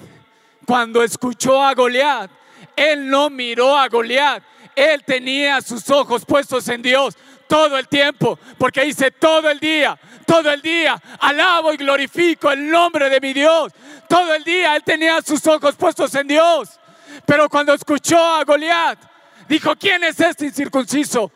cuando 0.65 1.03
escuchó 1.03 1.61
a 1.61 1.73
Goliat, 1.75 2.31
él 2.75 3.09
no 3.09 3.29
miró 3.29 3.77
a 3.77 3.87
Goliat, 3.87 4.43
él 4.75 5.03
tenía 5.05 5.61
sus 5.61 5.89
ojos 5.89 6.25
puestos 6.25 6.67
en 6.69 6.81
Dios 6.81 7.15
todo 7.47 7.77
el 7.77 7.87
tiempo, 7.87 8.37
porque 8.57 8.83
dice 8.83 9.11
todo 9.11 9.49
el 9.49 9.59
día, 9.59 9.97
todo 10.25 10.51
el 10.51 10.61
día, 10.61 11.01
alabo 11.19 11.73
y 11.73 11.77
glorifico 11.77 12.51
el 12.51 12.69
nombre 12.69 13.09
de 13.09 13.21
mi 13.21 13.33
Dios. 13.33 13.71
Todo 14.09 14.33
el 14.33 14.43
día 14.43 14.75
él 14.75 14.83
tenía 14.83 15.21
sus 15.21 15.45
ojos 15.47 15.75
puestos 15.75 16.13
en 16.15 16.27
Dios. 16.27 16.79
Pero 17.25 17.49
cuando 17.49 17.73
escuchó 17.73 18.17
a 18.17 18.43
Goliat, 18.43 18.99
dijo, 19.47 19.75
¿quién 19.75 20.03
es 20.03 20.19
este 20.19 20.45
incircunciso? 20.45 21.31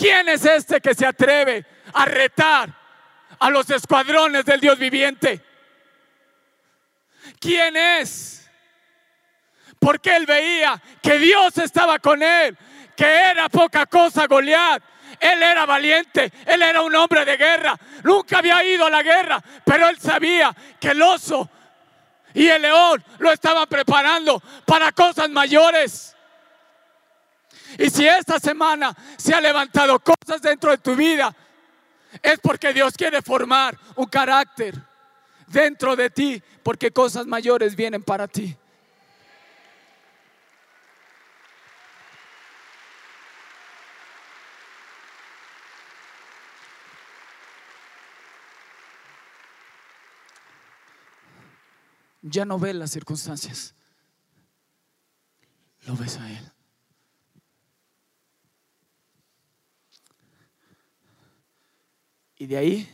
¿Quién 0.00 0.30
es 0.30 0.46
este 0.46 0.80
que 0.80 0.94
se 0.94 1.04
atreve 1.04 1.62
a 1.92 2.06
retar 2.06 2.74
a 3.38 3.50
los 3.50 3.68
escuadrones 3.68 4.46
del 4.46 4.58
Dios 4.58 4.78
viviente? 4.78 5.44
¿Quién 7.38 7.76
es? 7.76 8.50
Porque 9.78 10.16
él 10.16 10.24
veía 10.24 10.80
que 11.02 11.18
Dios 11.18 11.58
estaba 11.58 11.98
con 11.98 12.22
él, 12.22 12.56
que 12.96 13.04
era 13.04 13.50
poca 13.50 13.84
cosa 13.84 14.26
Goliat, 14.26 14.82
él 15.20 15.42
era 15.42 15.66
valiente, 15.66 16.32
él 16.46 16.62
era 16.62 16.80
un 16.80 16.94
hombre 16.94 17.26
de 17.26 17.36
guerra. 17.36 17.78
Nunca 18.02 18.38
había 18.38 18.64
ido 18.64 18.86
a 18.86 18.90
la 18.90 19.02
guerra, 19.02 19.42
pero 19.66 19.86
él 19.86 20.00
sabía 20.00 20.56
que 20.80 20.92
el 20.92 21.02
oso 21.02 21.46
y 22.32 22.48
el 22.48 22.62
león 22.62 23.04
lo 23.18 23.30
estaban 23.30 23.68
preparando 23.68 24.42
para 24.64 24.92
cosas 24.92 25.28
mayores. 25.28 26.16
Y 27.78 27.90
si 27.90 28.06
esta 28.06 28.38
semana 28.38 28.96
se 29.16 29.34
ha 29.34 29.40
levantado 29.40 29.98
cosas 30.00 30.42
dentro 30.42 30.70
de 30.70 30.78
tu 30.78 30.94
vida, 30.94 31.34
es 32.22 32.38
porque 32.40 32.72
Dios 32.72 32.94
quiere 32.94 33.22
formar 33.22 33.78
un 33.96 34.06
carácter 34.06 34.74
dentro 35.46 35.96
de 35.96 36.10
ti, 36.10 36.42
porque 36.62 36.90
cosas 36.90 37.26
mayores 37.26 37.76
vienen 37.76 38.02
para 38.02 38.28
ti. 38.28 38.56
ya 52.22 52.44
no 52.44 52.58
ves 52.58 52.74
las 52.74 52.90
circunstancias, 52.90 53.74
lo 55.86 55.96
ves 55.96 56.16
a 56.18 56.30
Él. 56.30 56.52
Y 62.40 62.46
de 62.46 62.56
ahí 62.56 62.88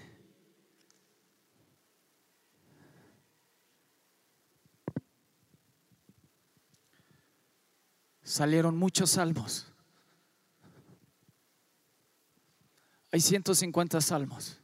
salieron 8.25 8.77
muchos 8.77 9.11
salmos. 9.11 9.69
Hay 13.13 13.21
150 13.21 14.01
salmos. 14.01 14.59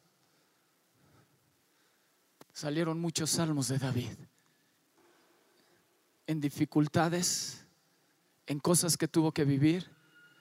Salieron 2.53 2.99
muchos 2.99 3.30
salmos 3.30 3.68
de 3.68 3.78
David. 3.78 4.18
En 6.26 6.41
dificultades, 6.41 7.64
en 8.47 8.59
cosas 8.59 8.97
que 8.97 9.07
tuvo 9.07 9.30
que 9.30 9.45
vivir. 9.45 9.89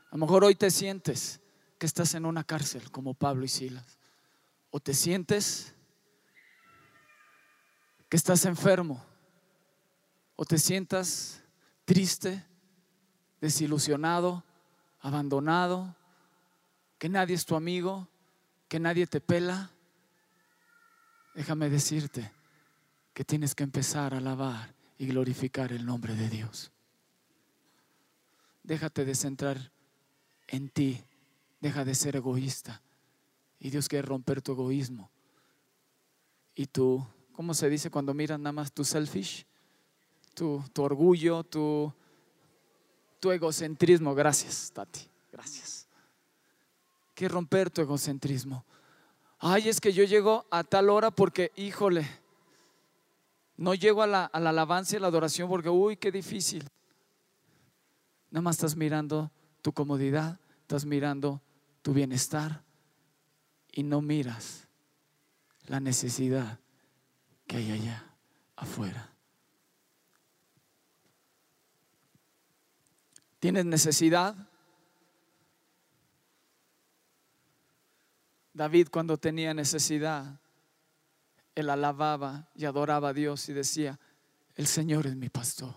A 0.09 0.15
lo 0.15 0.25
mejor 0.25 0.43
hoy 0.43 0.55
te 0.55 0.71
sientes 0.71 1.41
que 1.77 1.85
estás 1.85 2.15
en 2.15 2.25
una 2.25 2.43
cárcel 2.43 2.89
como 2.89 3.13
Pablo 3.13 3.45
y 3.45 3.47
Silas. 3.47 4.00
O 4.71 4.79
te 4.79 4.93
sientes 4.93 5.75
que 8.09 8.17
estás 8.17 8.45
enfermo. 8.45 9.05
O 10.35 10.43
te 10.43 10.57
sientas 10.57 11.43
triste, 11.85 12.43
desilusionado, 13.39 14.43
abandonado, 15.01 15.95
que 16.97 17.09
nadie 17.09 17.35
es 17.35 17.45
tu 17.45 17.55
amigo, 17.55 18.07
que 18.67 18.79
nadie 18.79 19.07
te 19.07 19.21
pela. 19.21 19.71
Déjame 21.35 21.69
decirte 21.69 22.31
que 23.13 23.25
tienes 23.25 23.55
que 23.55 23.63
empezar 23.63 24.13
a 24.13 24.17
alabar 24.17 24.73
y 24.97 25.07
glorificar 25.07 25.71
el 25.71 25.85
nombre 25.85 26.15
de 26.15 26.29
Dios. 26.29 26.71
Déjate 28.63 29.05
de 29.05 29.15
centrar 29.15 29.71
en 30.47 30.69
ti, 30.69 31.03
deja 31.59 31.83
de 31.83 31.95
ser 31.95 32.15
egoísta. 32.15 32.81
Y 33.61 33.69
Dios 33.69 33.87
quiere 33.87 34.07
romper 34.07 34.41
tu 34.41 34.53
egoísmo. 34.53 35.11
Y 36.55 36.65
tú, 36.65 37.05
¿cómo 37.31 37.53
se 37.53 37.69
dice 37.69 37.91
cuando 37.91 38.11
miras 38.11 38.39
nada 38.39 38.51
más 38.51 38.73
tu 38.73 38.83
selfish? 38.83 39.45
Tu, 40.33 40.63
tu 40.73 40.81
orgullo, 40.81 41.43
tu, 41.43 41.93
tu 43.19 43.31
egocentrismo. 43.31 44.15
Gracias, 44.15 44.71
Tati. 44.73 45.07
Gracias. 45.31 45.87
Quiere 47.13 47.31
romper 47.31 47.69
tu 47.69 47.81
egocentrismo. 47.81 48.65
Ay, 49.37 49.69
es 49.69 49.79
que 49.79 49.93
yo 49.93 50.03
llego 50.05 50.47
a 50.49 50.63
tal 50.63 50.89
hora 50.89 51.11
porque, 51.11 51.51
híjole, 51.55 52.07
no 53.57 53.75
llego 53.75 54.01
a 54.01 54.07
la, 54.07 54.25
a 54.25 54.39
la 54.39 54.49
alabanza 54.49 54.97
y 54.97 54.99
la 54.99 55.07
adoración 55.07 55.47
porque, 55.47 55.69
uy, 55.69 55.97
qué 55.97 56.11
difícil. 56.11 56.67
Nada 58.31 58.41
más 58.41 58.55
estás 58.55 58.75
mirando 58.75 59.29
tu 59.61 59.71
comodidad, 59.71 60.39
estás 60.61 60.83
mirando 60.83 61.41
tu 61.83 61.93
bienestar 61.93 62.63
y 63.71 63.83
no 63.83 64.01
miras 64.01 64.67
la 65.67 65.79
necesidad 65.79 66.59
que 67.47 67.57
hay 67.57 67.71
allá 67.71 68.15
afuera. 68.55 69.09
¿Tienes 73.39 73.65
necesidad? 73.65 74.35
David 78.53 78.89
cuando 78.91 79.17
tenía 79.17 79.53
necesidad, 79.53 80.39
él 81.55 81.69
alababa 81.69 82.49
y 82.53 82.65
adoraba 82.65 83.09
a 83.09 83.13
Dios 83.13 83.49
y 83.49 83.53
decía, 83.53 83.99
el 84.55 84.67
Señor 84.67 85.07
es 85.07 85.15
mi 85.15 85.29
pastor. 85.29 85.73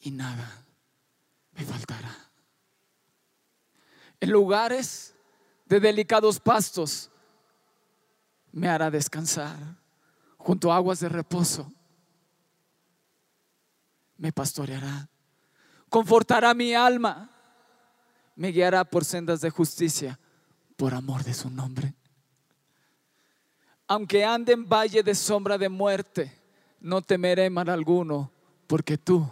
Y 0.00 0.10
nada 0.10 0.64
me 1.52 1.64
faltará. 1.64 2.31
En 4.22 4.30
lugares 4.30 5.16
de 5.66 5.80
delicados 5.80 6.38
pastos 6.38 7.10
me 8.52 8.68
hará 8.68 8.88
descansar 8.88 9.58
junto 10.38 10.70
a 10.70 10.76
aguas 10.76 11.00
de 11.00 11.08
reposo. 11.08 11.72
Me 14.16 14.30
pastoreará, 14.30 15.08
confortará 15.88 16.54
mi 16.54 16.72
alma, 16.72 17.32
me 18.36 18.52
guiará 18.52 18.84
por 18.84 19.04
sendas 19.04 19.40
de 19.40 19.50
justicia 19.50 20.20
por 20.76 20.94
amor 20.94 21.24
de 21.24 21.34
su 21.34 21.50
nombre. 21.50 21.92
Aunque 23.88 24.24
ande 24.24 24.52
en 24.52 24.68
valle 24.68 25.02
de 25.02 25.16
sombra 25.16 25.58
de 25.58 25.68
muerte, 25.68 26.32
no 26.78 27.02
temeré 27.02 27.50
mal 27.50 27.68
alguno, 27.68 28.30
porque 28.68 28.96
tú 28.96 29.28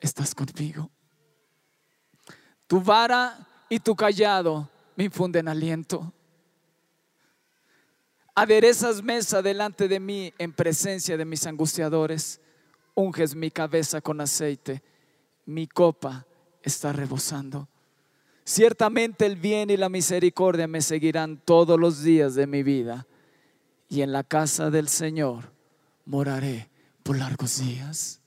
estás 0.00 0.34
conmigo. 0.34 0.90
Tu 2.66 2.80
vara 2.80 3.50
y 3.68 3.80
tu 3.80 3.94
callado 3.94 4.68
me 4.96 5.04
infunden 5.04 5.48
aliento. 5.48 6.12
Aderezas 8.34 9.02
mesa 9.02 9.42
delante 9.42 9.86
de 9.86 10.00
mí 10.00 10.32
en 10.38 10.52
presencia 10.52 11.16
de 11.16 11.24
mis 11.24 11.46
angustiadores. 11.46 12.40
Unges 12.94 13.34
mi 13.34 13.50
cabeza 13.50 14.00
con 14.00 14.20
aceite. 14.20 14.82
Mi 15.46 15.68
copa 15.68 16.26
está 16.62 16.92
rebosando. 16.92 17.68
Ciertamente 18.44 19.24
el 19.24 19.36
bien 19.36 19.70
y 19.70 19.76
la 19.76 19.88
misericordia 19.88 20.66
me 20.66 20.82
seguirán 20.82 21.38
todos 21.44 21.78
los 21.78 22.02
días 22.02 22.34
de 22.34 22.46
mi 22.46 22.62
vida. 22.62 23.06
Y 23.88 24.02
en 24.02 24.12
la 24.12 24.24
casa 24.24 24.70
del 24.70 24.88
Señor 24.88 25.52
moraré 26.04 26.70
por 27.04 27.16
largos 27.16 27.60
días. 27.60 28.20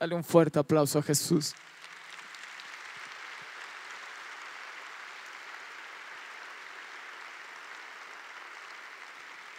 Dale 0.00 0.16
un 0.16 0.24
fuerte 0.24 0.58
aplauso 0.58 0.98
a 0.98 1.02
Jesús. 1.02 1.54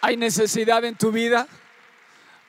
¿Hay 0.05 0.17
necesidad 0.17 0.83
en 0.83 0.97
tu 0.97 1.13
vida? 1.13 1.47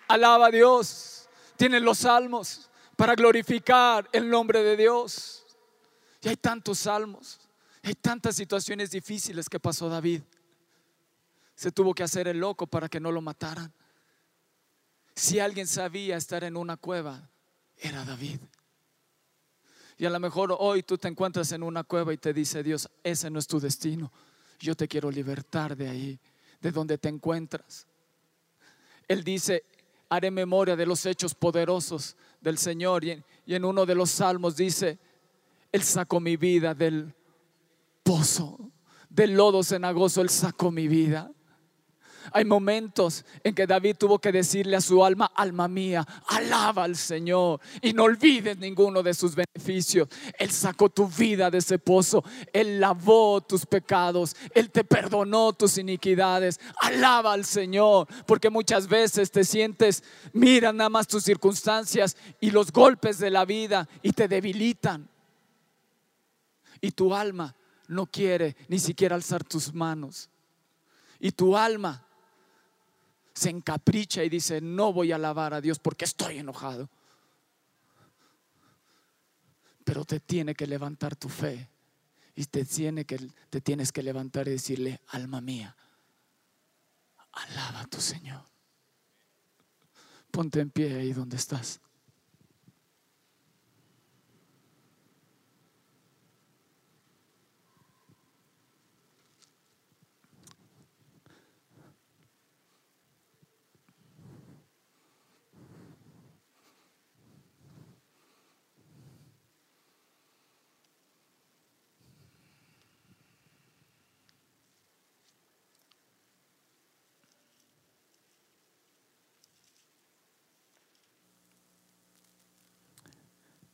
Alaba 0.09 0.47
a 0.47 0.51
Dios. 0.51 1.29
Tienes 1.57 1.83
los 1.83 1.99
salmos 1.99 2.69
para 2.97 3.15
glorificar 3.15 4.09
el 4.11 4.29
nombre 4.29 4.65
de 4.65 4.77
Dios. 4.77 5.47
Y 6.21 6.31
hay 6.31 6.37
tantos 6.37 6.81
salmos. 6.81 7.39
Hay 7.85 7.95
tantas 7.95 8.35
situaciones 8.35 8.91
difíciles 8.91 9.49
que 9.49 9.61
pasó 9.61 9.89
David. 9.89 10.23
Se 11.55 11.71
tuvo 11.71 11.95
que 11.95 12.03
hacer 12.03 12.27
el 12.27 12.41
loco 12.41 12.67
para 12.67 12.89
que 12.89 12.99
no 12.99 13.13
lo 13.13 13.21
mataran. 13.21 13.73
Si 15.15 15.39
alguien 15.39 15.69
sabía 15.69 16.17
estar 16.17 16.43
en 16.43 16.57
una 16.57 16.77
cueva, 16.77 17.31
era 17.79 18.05
David. 18.05 18.41
Y 19.97 20.07
a 20.07 20.11
lo 20.11 20.19
mejor 20.19 20.57
hoy 20.59 20.83
tú 20.83 20.99
te 20.99 21.07
encuentras 21.07 21.53
en 21.53 21.63
una 21.63 21.85
cueva 21.85 22.13
y 22.13 22.17
te 22.17 22.33
dice 22.33 22.65
Dios, 22.65 22.91
ese 23.05 23.31
no 23.31 23.39
es 23.39 23.47
tu 23.47 23.61
destino. 23.61 24.13
Yo 24.59 24.75
te 24.75 24.89
quiero 24.89 25.09
libertar 25.09 25.77
de 25.77 25.89
ahí 25.89 26.21
de 26.65 26.73
donde 26.73 26.97
te 26.97 27.11
encuentras. 27.11 27.87
Él 29.07 29.23
dice, 29.23 29.65
haré 30.09 30.31
memoria 30.31 30.75
de 30.75 30.87
los 30.87 31.05
hechos 31.05 31.35
poderosos 31.35 32.17
del 32.41 32.57
Señor. 32.57 33.05
Y 33.05 33.11
en, 33.11 33.25
y 33.45 33.55
en 33.55 33.67
uno 33.67 33.85
de 33.85 33.95
los 33.95 34.11
salmos 34.11 34.57
dice, 34.57 34.99
Él 35.71 35.83
sacó 35.83 36.21
mi 36.21 36.39
vida 36.39 36.73
del 36.73 37.15
pozo, 38.03 38.71
del 39.11 39.35
lodo 39.35 39.63
cenagoso, 39.63 40.23
Él 40.23 40.31
sacó 40.31 40.71
mi 40.71 40.89
vida. 40.89 41.31
Hay 42.33 42.45
momentos 42.45 43.25
en 43.43 43.55
que 43.55 43.67
David 43.67 43.97
tuvo 43.99 44.19
que 44.19 44.33
decirle 44.33 44.77
a 44.77 44.81
su 44.81 45.05
alma, 45.05 45.31
alma 45.35 45.69
mía, 45.69 46.07
alaba 46.29 46.85
al 46.85 46.97
Señor 46.97 47.61
y 47.83 47.93
no 47.93 48.05
olvides 48.05 48.59
ninguno 48.59 49.03
de 49.03 49.15
sus 49.15 49.35
beneficios. 49.35 50.09
Él 50.39 50.51
sacó 50.51 50.89
tu 50.89 51.09
vida 51.09 51.51
de 51.51 51.59
ese 51.59 51.79
pozo, 51.79 52.25
Él 52.53 52.81
lavó 52.81 53.41
tus 53.41 53.67
pecados, 53.67 54.37
Él 54.55 54.71
te 54.71 54.85
perdonó 54.85 55.53
tus 55.53 55.79
iniquidades. 55.79 56.61
Alaba 56.81 57.33
al 57.33 57.45
Señor, 57.45 58.09
porque 58.27 58.51
muchas 58.51 58.89
veces 58.89 59.31
te 59.31 59.45
sientes, 59.45 60.03
mira 60.33 60.73
nada 60.73 60.91
más 60.91 61.07
tus 61.07 61.25
circunstancias 61.25 62.17
y 62.41 62.51
los 62.51 62.73
golpes 62.73 63.19
de 63.19 63.31
la 63.31 63.45
vida 63.45 63.89
y 64.03 64.13
te 64.13 64.29
debilitan. 64.29 65.09
Y 66.81 66.91
tu 66.91 67.15
alma 67.15 67.55
no 67.89 68.07
quiere 68.07 68.57
ni 68.69 68.79
siquiera 68.79 69.15
alzar 69.15 69.45
tus 69.45 69.73
manos. 69.73 70.29
Y 71.19 71.33
tu 71.33 71.57
alma 71.57 72.07
se 73.35 73.51
encapricha 73.51 74.23
y 74.23 74.29
dice, 74.29 74.61
no 74.61 74.93
voy 74.93 75.13
a 75.13 75.17
alabar 75.17 75.55
a 75.55 75.61
Dios 75.61 75.79
porque 75.79 76.05
estoy 76.05 76.39
enojado. 76.39 76.89
Pero 79.85 80.05
te 80.05 80.21
tiene 80.21 80.55
que 80.55 80.67
levantar 80.67 81.17
tu 81.17 81.29
fe 81.29 81.69
y 82.37 82.45
te, 82.47 82.65
tiene 82.65 83.05
que, 83.05 83.19
te 83.51 83.61
tienes 83.61 83.93
que 83.93 84.03
levantar 84.03 84.49
y 84.49 84.53
decirle, 84.53 85.01
alma 85.09 85.41
mía, 85.41 85.77
alaba 87.33 87.81
a 87.81 87.87
tu 87.87 88.01
Señor. 88.01 88.43
Ponte 90.31 90.61
en 90.61 90.71
pie 90.71 90.95
ahí 90.97 91.13
donde 91.13 91.37
estás. 91.37 91.81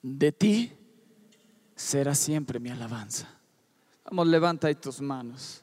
De 0.03 0.33
ti 0.33 0.73
será 1.75 2.15
siempre 2.15 2.59
mi 2.59 2.71
alabanza. 2.71 3.29
Vamos, 4.05 4.27
levanta 4.27 4.69
ahí 4.69 4.75
tus 4.75 5.01
manos. 5.01 5.63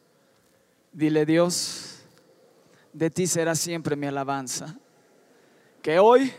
Dile, 0.92 1.26
Dios, 1.26 2.00
de 2.94 3.10
ti 3.10 3.28
será 3.28 3.56
siempre 3.56 3.96
mi 3.96 4.08
alabanza. 4.08 4.78
Que 5.82 6.00
hoy 6.00 6.32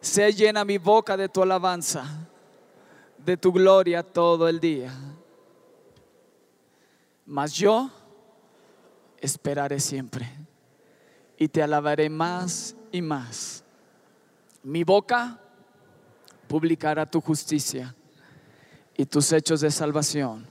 se 0.00 0.32
llena 0.32 0.64
mi 0.64 0.78
boca 0.78 1.16
de 1.16 1.28
tu 1.28 1.42
alabanza, 1.42 2.04
de 3.18 3.36
tu 3.36 3.52
gloria 3.52 4.02
todo 4.02 4.48
el 4.48 4.60
día. 4.60 4.92
Mas 7.24 7.52
yo 7.54 7.90
esperaré 9.18 9.80
siempre 9.80 10.30
y 11.36 11.48
te 11.48 11.62
alabaré 11.62 12.08
más 12.08 12.76
y 12.92 13.02
más. 13.02 13.64
Mi 14.62 14.84
boca 14.84 15.40
publicará 16.48 17.06
tu 17.06 17.20
justicia 17.20 17.94
y 18.96 19.04
tus 19.04 19.32
hechos 19.32 19.60
de 19.60 19.70
salvación 19.70 20.46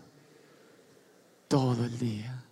todo 1.48 1.86
el 1.86 1.98
día. 1.98 2.44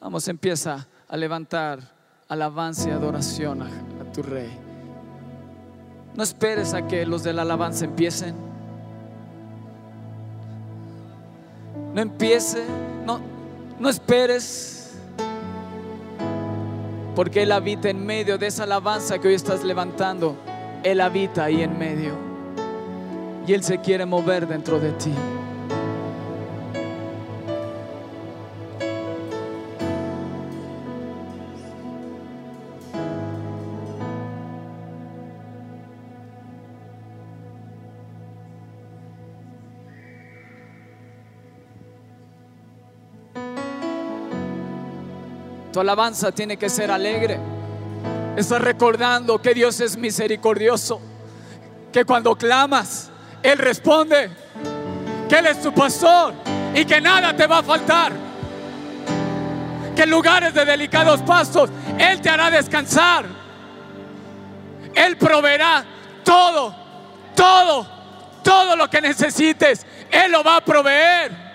Vamos, 0.00 0.28
empieza 0.28 0.86
a 1.08 1.16
levantar 1.16 1.80
alabanza 2.28 2.88
y 2.88 2.92
adoración 2.92 3.62
a, 3.62 4.12
tu 4.12 4.22
rey. 4.22 4.50
No 6.14 6.22
esperes 6.22 6.72
a 6.74 6.86
que 6.86 7.04
los 7.04 7.22
de 7.22 7.32
la 7.32 7.42
alabanza 7.42 7.84
empiecen. 7.84 8.34
No 11.92 12.00
empiece, 12.00 12.64
no, 13.04 13.20
no 13.78 13.88
esperes. 13.88 14.94
Porque 17.14 17.42
Él 17.42 17.52
habita 17.52 17.90
en 17.90 18.04
medio 18.04 18.38
de 18.38 18.46
esa 18.46 18.64
alabanza 18.64 19.18
que 19.18 19.28
hoy 19.28 19.34
estás 19.34 19.64
levantando. 19.64 20.36
Él 20.86 21.00
habita 21.00 21.42
ahí 21.46 21.62
en 21.62 21.76
medio. 21.76 22.14
Y 23.44 23.52
Él 23.54 23.64
se 23.64 23.80
quiere 23.80 24.06
mover 24.06 24.46
dentro 24.46 24.78
de 24.78 24.92
ti. 24.92 25.12
Tu 45.72 45.80
alabanza 45.80 46.30
tiene 46.30 46.56
que 46.56 46.68
ser 46.68 46.92
alegre. 46.92 47.55
Estás 48.36 48.60
recordando 48.60 49.40
que 49.40 49.54
Dios 49.54 49.80
es 49.80 49.96
misericordioso. 49.96 51.00
Que 51.90 52.04
cuando 52.04 52.36
clamas, 52.36 53.10
Él 53.42 53.56
responde. 53.56 54.30
Que 55.26 55.38
Él 55.38 55.46
es 55.46 55.62
tu 55.62 55.72
pastor 55.72 56.34
y 56.74 56.84
que 56.84 57.00
nada 57.00 57.34
te 57.34 57.46
va 57.46 57.58
a 57.58 57.62
faltar. 57.62 58.12
Que 59.96 60.02
en 60.02 60.10
lugares 60.10 60.52
de 60.52 60.66
delicados 60.66 61.22
pastos, 61.22 61.70
Él 61.98 62.20
te 62.20 62.28
hará 62.28 62.50
descansar. 62.50 63.24
Él 64.94 65.16
proveerá 65.16 65.84
todo, 66.22 66.76
todo, 67.34 67.86
todo 68.42 68.76
lo 68.76 68.90
que 68.90 69.00
necesites. 69.00 69.86
Él 70.10 70.32
lo 70.32 70.44
va 70.44 70.56
a 70.56 70.60
proveer. 70.60 71.45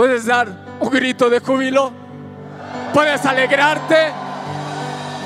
Puedes 0.00 0.24
dar 0.24 0.48
un 0.80 0.88
grito 0.88 1.28
de 1.28 1.40
júbilo. 1.40 1.92
Puedes 2.94 3.22
alegrarte. 3.26 4.10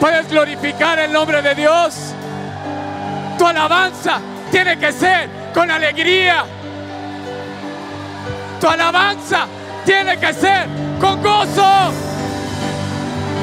Puedes 0.00 0.28
glorificar 0.28 0.98
el 0.98 1.12
nombre 1.12 1.40
de 1.42 1.54
Dios. 1.54 2.12
Tu 3.38 3.46
alabanza 3.46 4.18
tiene 4.50 4.76
que 4.76 4.90
ser 4.90 5.28
con 5.54 5.70
alegría. 5.70 6.44
Tu 8.60 8.66
alabanza 8.66 9.46
tiene 9.84 10.18
que 10.18 10.32
ser 10.32 10.66
con 11.00 11.22
gozo. 11.22 11.92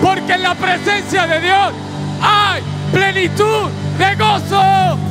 Porque 0.02 0.34
en 0.34 0.44
la 0.44 0.54
presencia 0.54 1.28
de 1.28 1.40
Dios 1.40 1.72
hay 2.22 2.62
plenitud 2.92 3.70
de 3.98 4.16
gozo. 4.16 5.11